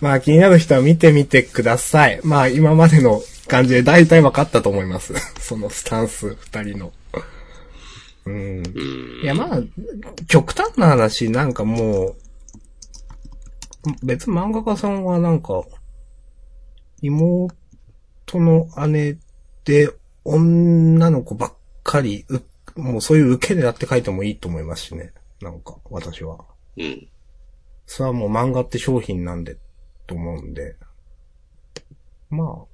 [0.00, 2.20] まあ気になる人は見てみてください。
[2.24, 5.14] まあ今までの感じで大体分かったと思います。
[5.40, 6.92] そのスタンス、二人の。
[8.24, 8.34] うん。
[8.34, 8.64] うん。
[9.22, 9.60] いやまあ、
[10.26, 12.16] 極端な話、なんかもう、
[14.02, 15.64] 別に漫画家さんはなんか、
[17.02, 17.54] 妹
[18.40, 19.18] の姉
[19.64, 19.90] で
[20.24, 21.52] 女の子ばっ
[21.82, 22.40] かり、う
[22.80, 25.12] もうそういう受けでやって書いてもいいと思いますしね。
[25.40, 26.44] なんか、私は。
[26.76, 27.08] うん。
[27.86, 29.58] それはもう漫画って商品なんで、
[30.06, 30.76] と思うんで。
[32.30, 32.66] ま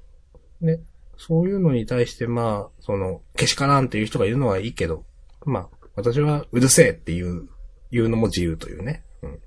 [0.63, 0.81] あ、ね、
[1.17, 5.05] そういうのに対してまあ、その、けしからんっていう人がいるのはいいけど、
[5.45, 7.49] まあ、私はうるせえっていう、
[7.91, 9.03] 言うのも自由というね。
[9.23, 9.41] うん。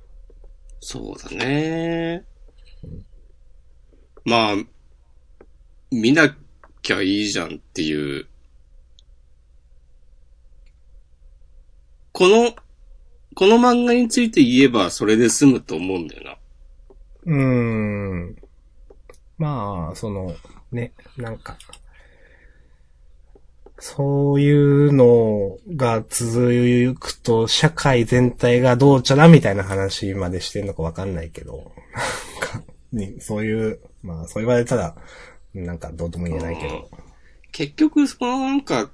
[0.79, 2.25] そうだね。
[4.25, 4.55] まあ、
[5.91, 6.35] 見な
[6.81, 8.27] きゃいいじゃんっていう。
[12.13, 12.55] この、
[13.35, 16.37] この漫画について言えばそれで済むと思うんだよな。
[17.25, 18.35] うーん。
[19.37, 20.33] まあ、その、
[20.71, 21.57] ね、なんか、
[23.79, 31.71] そういうのが続くと、社会全体がどうちゃらみたいな話までしてんのかわかんないけど、
[32.53, 32.63] なんか、
[32.93, 34.95] にそういう、まあ、そう言われたら、
[35.53, 36.89] なんかどうとも言えないけど。
[37.51, 38.91] 結局、そのなんか、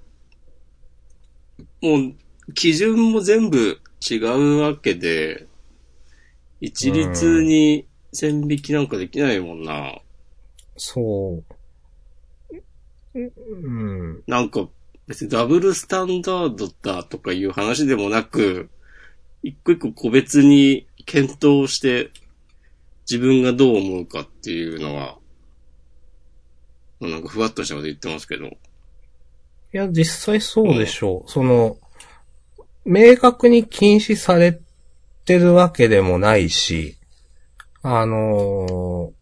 [1.82, 3.80] もう、基準も全部
[4.10, 5.47] 違うわけで、
[6.60, 9.99] 一律に線引きなんかできないもんな。
[10.76, 11.58] そう。
[13.14, 14.24] うん。
[14.28, 14.68] なんか、
[15.08, 18.70] 別にダブルスタンダードだとかいう話でもなく、
[19.43, 22.12] 一個一個個別に検討して、
[23.10, 25.18] 自分がどう思うかっていうのは、
[26.99, 28.45] なんかふわっとしたこと言ってますけど。
[28.47, 28.51] い
[29.71, 31.31] や、実際そうでしょう。
[31.31, 31.77] その、
[32.85, 34.59] 明確に禁止され
[35.25, 36.97] てるわけでもないし、
[37.83, 39.17] あのー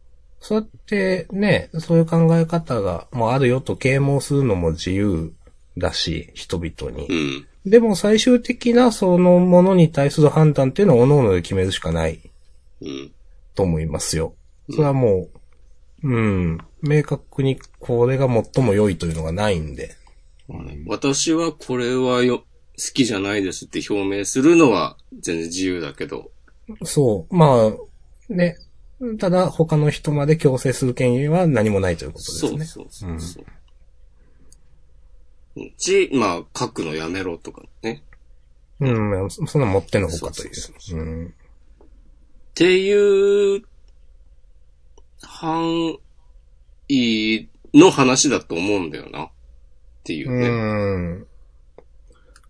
[0.48, 5.34] そうやってね、そういう考え方がもうあるよと啓蒙するのも自由
[5.76, 7.14] だし、人々にう。
[7.14, 7.48] ん。
[7.66, 12.20] でも最終的なそのものに対する判断っていうのは各々で決めるしかない
[12.80, 13.12] うん。
[13.56, 14.36] と思いますよ。
[14.70, 15.30] それはも
[16.06, 19.96] う、うん、明確にこれが最も良いというのがないんで。
[20.88, 22.46] 私はこれはよ、好
[22.94, 26.32] きじゃないですって表明するのは全然自由だけど。
[26.84, 27.36] そう。
[27.36, 27.72] ま
[28.30, 28.58] あ、ね。
[29.20, 32.66] ただ、他の人まで強制する権利は何もないということですね。
[32.66, 33.46] そうそうそうそう。
[35.78, 38.04] ち、まあ、書くのやめろとかね。
[38.80, 38.90] う
[39.26, 41.28] ん、そんな持ってのほかという。
[41.28, 41.32] っ
[42.54, 43.64] ていう、
[45.36, 45.98] 範
[46.88, 49.26] 囲の話だと思うんだよな。
[49.26, 49.30] っ
[50.06, 50.48] ていうね。
[50.48, 51.28] うん。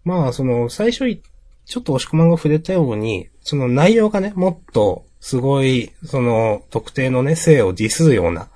[0.03, 1.23] まあ、その、最初い、
[1.65, 8.49] ちょっと押し込まんが触れたように、その内容がね、もっと、すごい、その、特定のね、性をディスるような、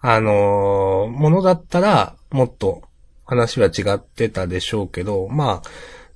[0.00, 2.82] あのーものだったら、もっと、
[3.24, 5.68] 話は違ってたでしょうけど、まあ、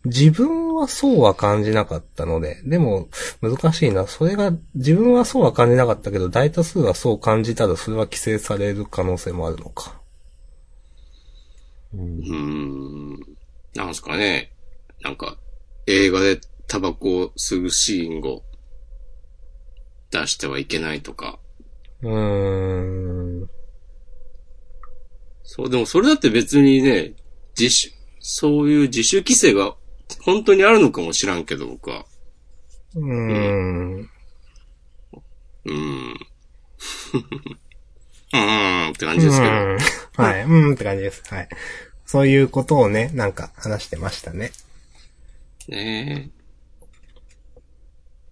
[0.07, 3.09] 自分はそうは感じなかったので、でも、
[3.41, 4.07] 難しいな。
[4.07, 10.01] それが、自分はそうは感じなかったけど、大多数はそう感じたら、それは規制される可能性もあるのか。
[11.95, 13.19] うーん。
[13.75, 14.53] なんすかね。
[15.03, 15.37] なんか、
[15.87, 18.43] 映画でタバコを吸うシーンを
[20.11, 21.39] 出してはいけないとか。
[22.03, 23.49] うーん。
[25.43, 27.15] そう、でもそれだって別にね、
[27.59, 29.75] 自主、そういう自主規制が
[30.21, 32.05] 本当にあるのかもしらんけど、僕は。
[32.95, 34.01] うーん。
[34.01, 36.13] うーん。
[38.33, 39.53] うーんって感じですけど。
[39.53, 39.79] うん
[40.17, 40.45] はい。
[40.45, 41.23] うんって感じです。
[41.33, 41.49] はい。
[42.07, 44.53] そういうことをね、なんか話してましたね。
[45.69, 46.37] ねえ。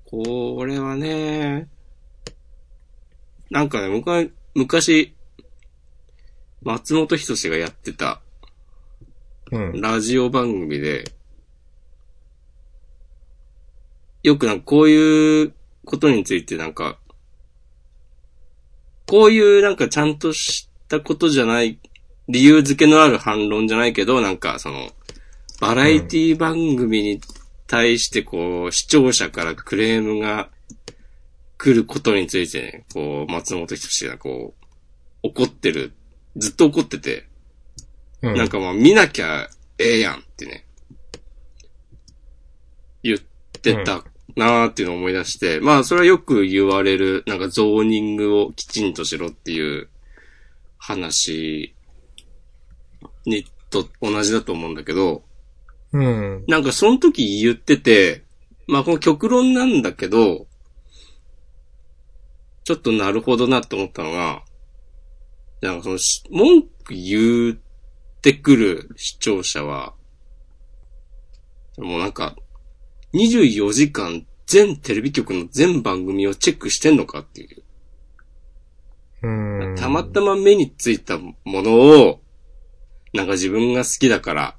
[0.06, 1.68] これはね、
[3.50, 5.14] なんかね、僕は昔、
[6.62, 8.22] 松本人志がやってた
[9.50, 9.80] うん。
[9.80, 11.04] ラジオ番組で、
[14.24, 15.52] よくなんかこういう
[15.84, 16.98] ことについてなんか、
[19.06, 21.78] こういうなんかちゃんとしたことじゃない、
[22.26, 24.88] 理由付けのある反論じゃないけど、なんかその、
[25.60, 27.20] バラエティ番組に
[27.66, 30.48] 対してこう、視聴者からクレームが
[31.58, 34.64] 来ることについてね、こう、松本人志がこう、
[35.22, 35.92] 怒ってる、
[36.36, 37.26] ずっと怒ってて、
[38.22, 38.34] うん。
[38.36, 40.64] なんかまあ見なきゃええやんってね、
[43.02, 43.18] 言っ
[43.60, 44.02] てた
[44.36, 49.88] なーっていうのを思い出して、まあそれはよく言われる、なんかゾーニングをきちんとしろっていう
[50.78, 51.74] 話
[53.26, 55.24] にと同じだと思うんだけど、
[55.92, 56.44] うん。
[56.48, 58.24] なんかその時言ってて、
[58.66, 60.46] まあこの極論なんだけど、
[62.64, 64.42] ちょっとなるほどなって思ったのが、
[65.60, 67.56] なんかそのし、文句言っ
[68.20, 69.94] てくる視聴者は、
[71.78, 72.36] もうなんか、
[73.14, 77.62] 24時間全テレビ局の全番組をチェックしてんのかっていう。
[79.22, 79.76] うん。
[79.76, 82.20] たまたま目についたものを、
[83.14, 84.56] なんか自分が好きだから、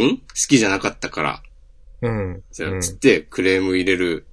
[0.00, 0.18] ん？
[0.18, 1.42] 好きじゃなかったから、
[2.02, 2.42] うん。
[2.52, 4.26] じゃあつってクレーム入れる、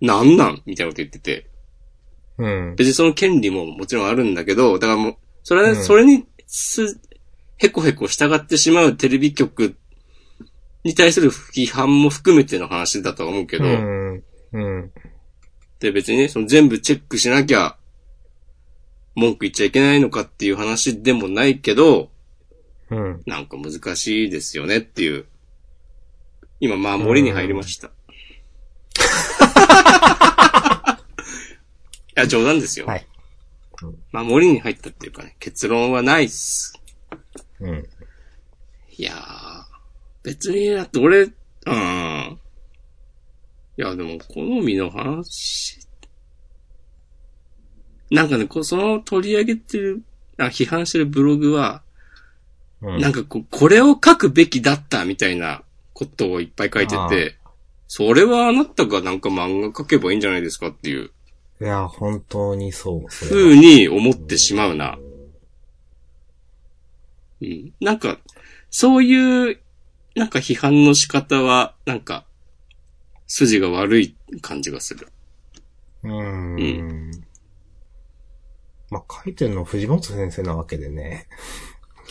[0.00, 0.62] なんなん？
[0.66, 1.46] みたいなこと言ってて。
[2.38, 2.74] うん。
[2.74, 7.00] 別にその権利ももちろんあるんだけど、だからもう、それうんそれにす、
[7.58, 9.76] へこへこ従ってしまうテレビ局
[10.84, 14.22] に対する批判も含めての話だとは思うけど、うん。
[14.52, 14.92] うん。
[15.80, 17.76] で別にね、その全部チェックしなきゃ、
[19.14, 22.10] 文句言っちゃいけないのかっていう話でもないけど、
[22.90, 23.22] うん。
[23.26, 25.24] なんか難しいですよねっていう。
[26.60, 27.88] 今、守りに入りました。
[32.16, 32.86] いや、冗談ですよ。
[32.86, 33.06] はい。
[34.12, 36.80] 守りに入ったっていうかね、結論はないっす。
[37.60, 37.88] うん。
[38.96, 39.53] いやー、
[40.24, 42.38] 別に、だって俺、うん。
[43.76, 45.78] いや、でも、好みの話、
[48.10, 50.02] なんかね、こその取り上げてる、
[50.38, 51.82] あ批判してるブログは、
[52.82, 53.00] うん。
[53.00, 55.62] なんかこう、これを書くべきだったみたいな
[55.92, 57.38] ことをいっぱい書いてあて、
[57.86, 61.10] それはあなたがなんか漫画書けばいいんじゃないですかっていう
[61.60, 63.10] いや、本当にそう。
[63.10, 64.98] それは風に思ってしまうな。
[67.40, 67.72] うん。
[67.80, 68.18] なんか、
[68.70, 69.60] そういう、
[70.14, 72.24] なんか批判の仕方は、なんか、
[73.26, 75.08] 筋が悪い感じがする。
[76.04, 77.10] うーん。
[78.90, 81.26] まあ、書いてるのは藤本先生なわけでね。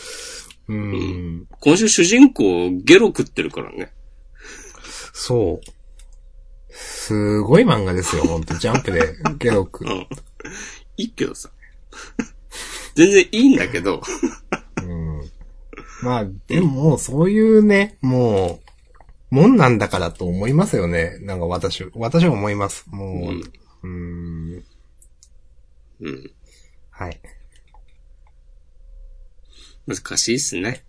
[0.68, 1.48] うーん。
[1.60, 3.92] 今週主人公ゲロ食ってるからね。
[5.12, 5.74] そう。
[6.70, 8.54] すごい漫画ですよ、ほんと。
[8.58, 9.88] ジャンプでゲロクう。
[9.88, 10.06] ん。
[10.96, 11.50] いいけどさ。
[12.94, 14.63] 全然いいんだけど、うん。
[16.04, 18.60] まあ、でも、そういうね、も
[19.30, 21.18] う、もんなんだからと思いますよね。
[21.22, 22.84] なんか私、私は思います。
[22.90, 23.34] もう、
[23.82, 24.64] うーん。
[26.00, 26.30] うん。
[26.90, 27.18] はい。
[29.86, 30.84] 難しいっすね。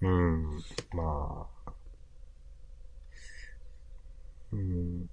[0.00, 0.44] うん。
[0.94, 1.72] まあ。
[4.52, 5.10] うん。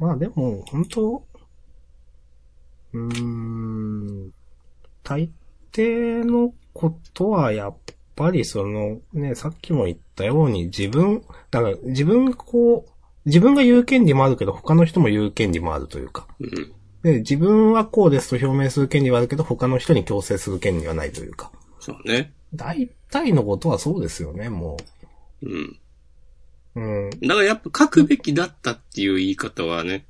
[0.00, 1.24] まあでも、本当
[2.94, 4.32] うーん。
[5.04, 5.30] 大
[5.70, 7.76] 抵のことはやっ
[8.16, 12.90] ぱりその、ね、さっきも言ったように自分、だから自分がこう、
[13.26, 16.26] 自分が言う権利もあるけど他の人も言う権利もあるというか。
[16.40, 16.72] うん。
[17.02, 21.52] で、自分はこうですと表明する権利はあるけど他の人に強制する権利はないというか。
[21.78, 22.32] そうね。
[22.54, 24.76] 大体のことはそうですよね、も
[25.42, 25.78] うん。
[26.74, 26.80] う。
[26.80, 27.10] うん。
[27.20, 30.04] だからやっぱ書くべきだったっていう言い方はね、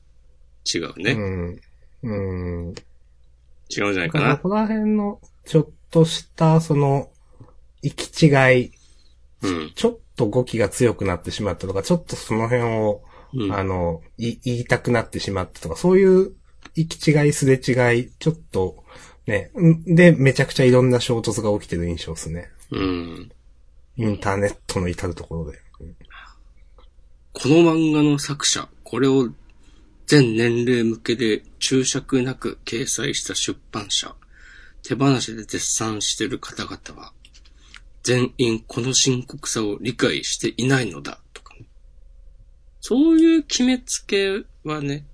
[0.73, 1.13] 違うね。
[1.13, 1.61] うん。
[2.03, 2.69] うん。
[2.69, 2.75] 違うん
[3.69, 4.37] じゃないかな。
[4.37, 7.11] ここら辺の、ちょっとした、その、
[7.87, 8.29] 行き違
[8.61, 8.73] い、
[9.43, 9.73] うん。
[9.75, 13.03] ちょっと語気が強くなってしまったとか、ちょっとその辺を、
[13.35, 13.53] うん。
[13.53, 16.33] あの、い言いたくなってしまったとか、そういう
[16.75, 18.85] 行き違い、すれ違い、ちょっと、
[19.27, 22.51] ね、んで、めちゃくちゃいろんな衝突が起きてる印象ですね。
[22.71, 23.33] うん。
[23.97, 25.59] インターネットの至るところで。
[27.33, 29.29] この漫画の作者、これを
[30.07, 34.15] 全年齢向けで注釈なく掲載した出版社、
[34.83, 37.13] 手放しで絶賛している方々は、
[38.07, 41.67] 全員この深刻さを理解していないのだ、とかね。
[42.81, 45.05] そういう決めつけはね、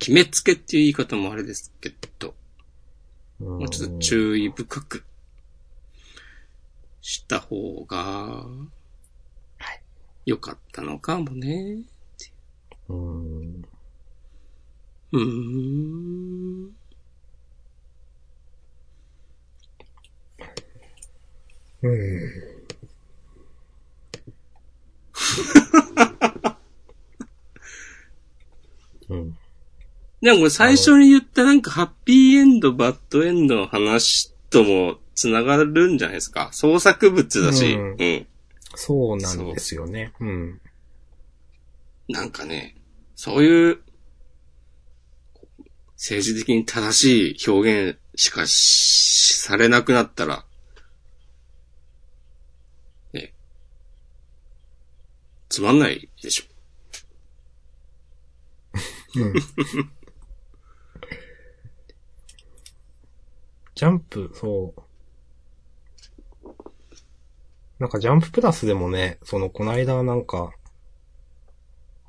[0.00, 2.34] 決めつけっていう言い方もあれですけど、
[3.38, 5.04] うんもうちょっと注意深く
[7.00, 8.44] した方が、
[10.26, 11.78] 良かったのかもね。
[12.88, 13.62] うん。
[15.12, 15.20] うー
[16.70, 16.72] ん。
[21.82, 22.20] うん。
[29.08, 29.38] うん。
[30.20, 36.50] でも最初に言ったなんかハッピーエンド、バッドエンドの話とも繋がるんじゃないですか？
[36.52, 38.26] 創作物だし、ううんん。
[38.74, 40.12] そうなんですよね。
[40.20, 40.60] うん。
[42.08, 42.74] なんかね、
[43.14, 43.78] そういう、
[45.94, 46.92] 政治的に正
[47.36, 50.44] しい表現しかしされなくなったら、
[55.48, 56.44] つまんないでしょ。
[59.20, 59.34] うん。
[63.74, 64.82] ジャンプ、そう。
[67.78, 70.52] なんかジャンププラスでもね、その、この間なんか、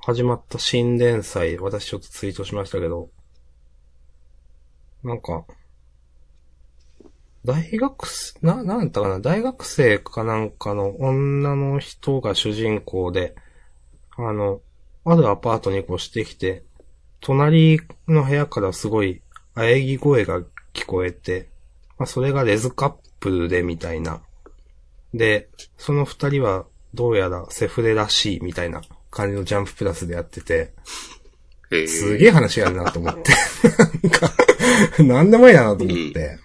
[0.01, 3.09] 始まった新連載、私ちょっとツイートしましたけど、
[5.03, 5.45] なんか、
[7.45, 9.19] 大学生、な、なんだったかな？
[9.19, 13.35] 大学生かなんかの女の人が主人公で、
[14.17, 14.61] あの、
[15.05, 16.63] あるアパートに越してきて、
[17.21, 19.21] 隣の部屋からすごい
[19.55, 20.41] 喘ぎ声が
[20.73, 21.49] 聞こえて、
[21.97, 24.21] まあ、それがレズカップルでみたいな。
[25.13, 30.73] で、その二人はどうやらセフレらしいみたいな感じのジャンププラスでやってて。
[31.87, 33.31] すげえ話やるなと思って。
[34.03, 34.33] なんか、
[35.03, 36.39] なんでもいいなと思って。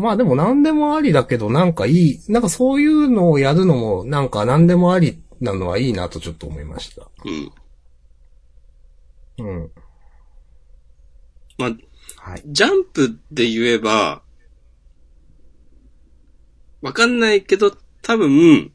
[0.00, 7.08] まあでも何でもありだけど、なんかいい、なんかそういうのをやるのも、なんか何でもありなのはいいなとちょっと思いました。
[7.24, 9.46] うん。
[9.46, 9.70] うん。
[11.58, 12.42] まあ、はい。
[12.46, 14.22] ジャンプで言えば、
[16.82, 18.72] わかんないけど、多分、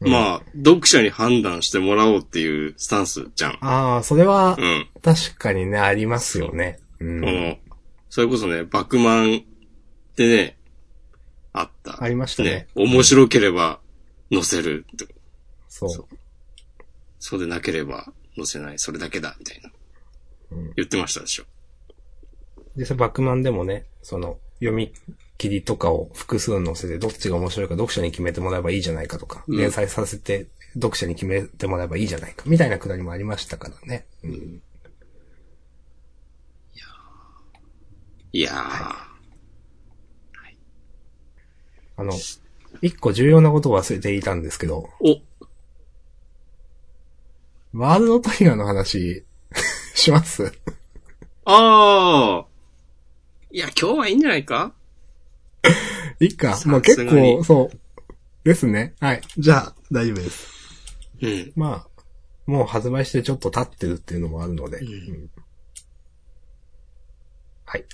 [0.00, 3.58] まあ、読者に判断してもらおうっていうスタンスじゃん。
[3.60, 4.88] ああ、それはう、ん。
[5.00, 6.80] 確かにね、ありますよね。
[6.98, 7.20] うん。
[7.20, 7.56] この、
[8.08, 9.44] それこそね、バクマン
[10.12, 10.56] ってね、
[11.52, 12.02] あった。
[12.02, 12.66] ありましたねね。
[12.74, 13.80] 面白ければ
[14.30, 14.86] 載せる。
[15.68, 15.90] そう。
[15.90, 16.06] そう
[17.18, 18.78] そうでなければ載せない。
[18.78, 19.70] それだけだ、みたいな。
[20.50, 21.44] うん言ってましたでしょ。
[22.76, 24.92] 実際バックマンでもね、その、読み
[25.38, 34.06] 切りとかを複数載せて、どっちが面白いか読者に決めてもらえばいいじゃないかとか、うん連載させて読者に決めてもらえばいいじゃないか、みたいなくだりもありましたからね。
[34.24, 34.62] うん。
[38.34, 39.11] いやー。
[41.96, 42.12] あの、
[42.80, 45.20] 一個重要なことを忘れていたんですけど、お、
[47.74, 49.24] ワールドトリガーの話、
[49.94, 50.52] します？
[51.44, 53.56] あー。
[53.56, 54.72] いや、今日はいいんじゃないか？
[56.20, 56.54] いいか。
[56.56, 57.78] さまあ結構、そう。
[58.44, 58.94] ですね。
[59.00, 59.22] はい。
[59.38, 60.48] じゃあ、大丈夫です。
[61.20, 61.52] うん。
[61.54, 64.78] まあ、もう発売してちょっと経ってるっていうのもあるので。
[64.78, 65.30] うんうん
[67.64, 67.84] はい。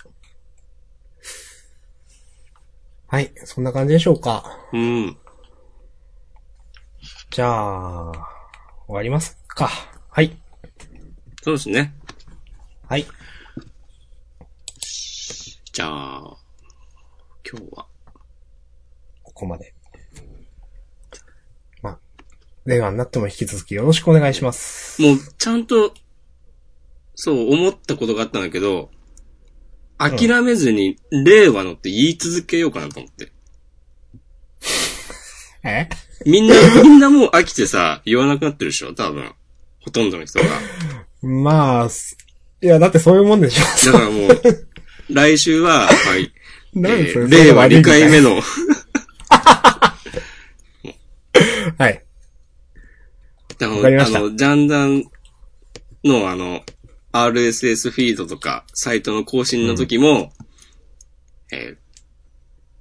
[3.11, 3.33] はい。
[3.47, 4.45] そんな感じでしょうか。
[4.71, 5.17] うん。
[7.31, 8.13] じゃあ、
[8.87, 9.71] 終わりますか。
[10.11, 10.37] はい。
[11.43, 11.95] そうですね。
[12.87, 13.07] はい。
[15.73, 16.37] じゃあ、
[17.51, 17.87] 今日は。
[19.23, 19.73] ここまで。
[21.81, 21.99] まあ、
[22.67, 25.01] 令和になっても引き続きよろしくお願いします。
[25.01, 25.95] もう、ちゃんと、
[27.15, 28.91] そう思ったことがあったんだけど、
[29.99, 33.33] 諦めずに、令和のって言い続けようかなと思って。
[35.65, 35.89] え？
[36.25, 38.95] みんな、みんなもう飽きてさ、言わなくなってるでしょ？
[38.95, 39.33] 多分。
[39.81, 40.47] ほとんどの人が。
[41.23, 42.17] まあ、す
[42.61, 43.93] いや、だってそういうもんでしょ。
[43.93, 44.29] だからもう、
[45.11, 46.33] 来週は、はい。
[46.77, 48.21] え何それー令和2回目。
[48.21, 48.41] の、
[51.79, 52.05] はい。
[53.61, 55.05] あの、わかりましたあの、ジャンダン
[56.05, 56.63] のあの、
[57.13, 60.33] RSS フィードとか、サイトの更新の時も、
[61.53, 61.89] えー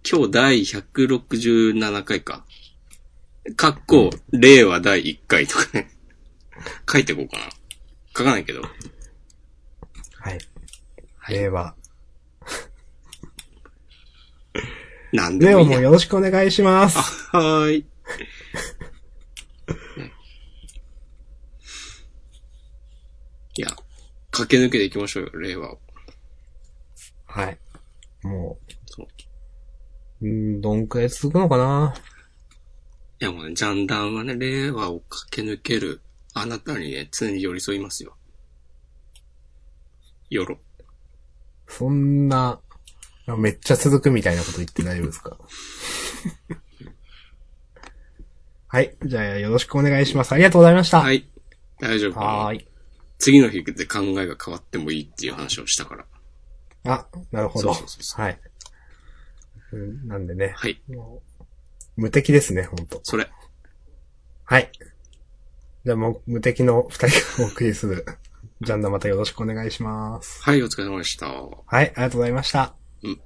[0.09, 2.45] 今日第167回か。
[3.57, 5.89] かっこ、令和第1回とかね。
[6.89, 7.49] 書いていこうかな。
[8.15, 8.61] 書かないけど。
[8.61, 8.69] は
[10.31, 10.39] い。
[11.17, 11.75] はい令和。
[15.11, 15.77] なんで令和もいいや。
[15.79, 16.97] もよろしくお願いします。
[17.33, 17.79] はーい。
[23.57, 23.75] いや、
[24.37, 25.79] 駆け抜けていきましょうよ、令和を。
[27.25, 27.57] はい。
[28.23, 29.07] もそう。
[30.21, 31.93] う、うん、どんくらい続くのかな？
[33.19, 36.01] いやもうね、ジャンダンはね、令和を駆け抜ける、
[36.33, 38.15] あなたにね、常に寄り添いますよ。
[40.29, 40.59] よろ。
[41.67, 42.59] そんな、
[43.37, 45.37] めっちゃ続くみたいなこと言って大丈夫ですか？
[48.69, 48.95] はい。
[49.05, 50.33] じゃあ、よろしくお願いします。
[50.33, 50.99] ありがとうございました。。
[50.99, 51.25] はいい。
[51.79, 52.66] 大丈夫はーい。
[53.19, 56.05] 次の日で考えが変わってもいいっていう話をしたから。
[56.85, 57.73] あ、なるほど。
[57.73, 58.39] そうそうそうそはい。
[59.73, 60.81] うんなんでね、はい。
[60.87, 61.41] もう
[61.97, 63.29] 無敵ですね、本当それ。
[64.45, 64.71] はい。
[65.83, 68.05] じゃあもう、無敵の二人がお送りする、
[68.61, 70.41] ジャンダまたよろしくお願いします。
[70.43, 71.27] はい、お疲れ様でした。
[71.27, 72.75] はい、ありがとうございました。
[73.03, 73.21] うん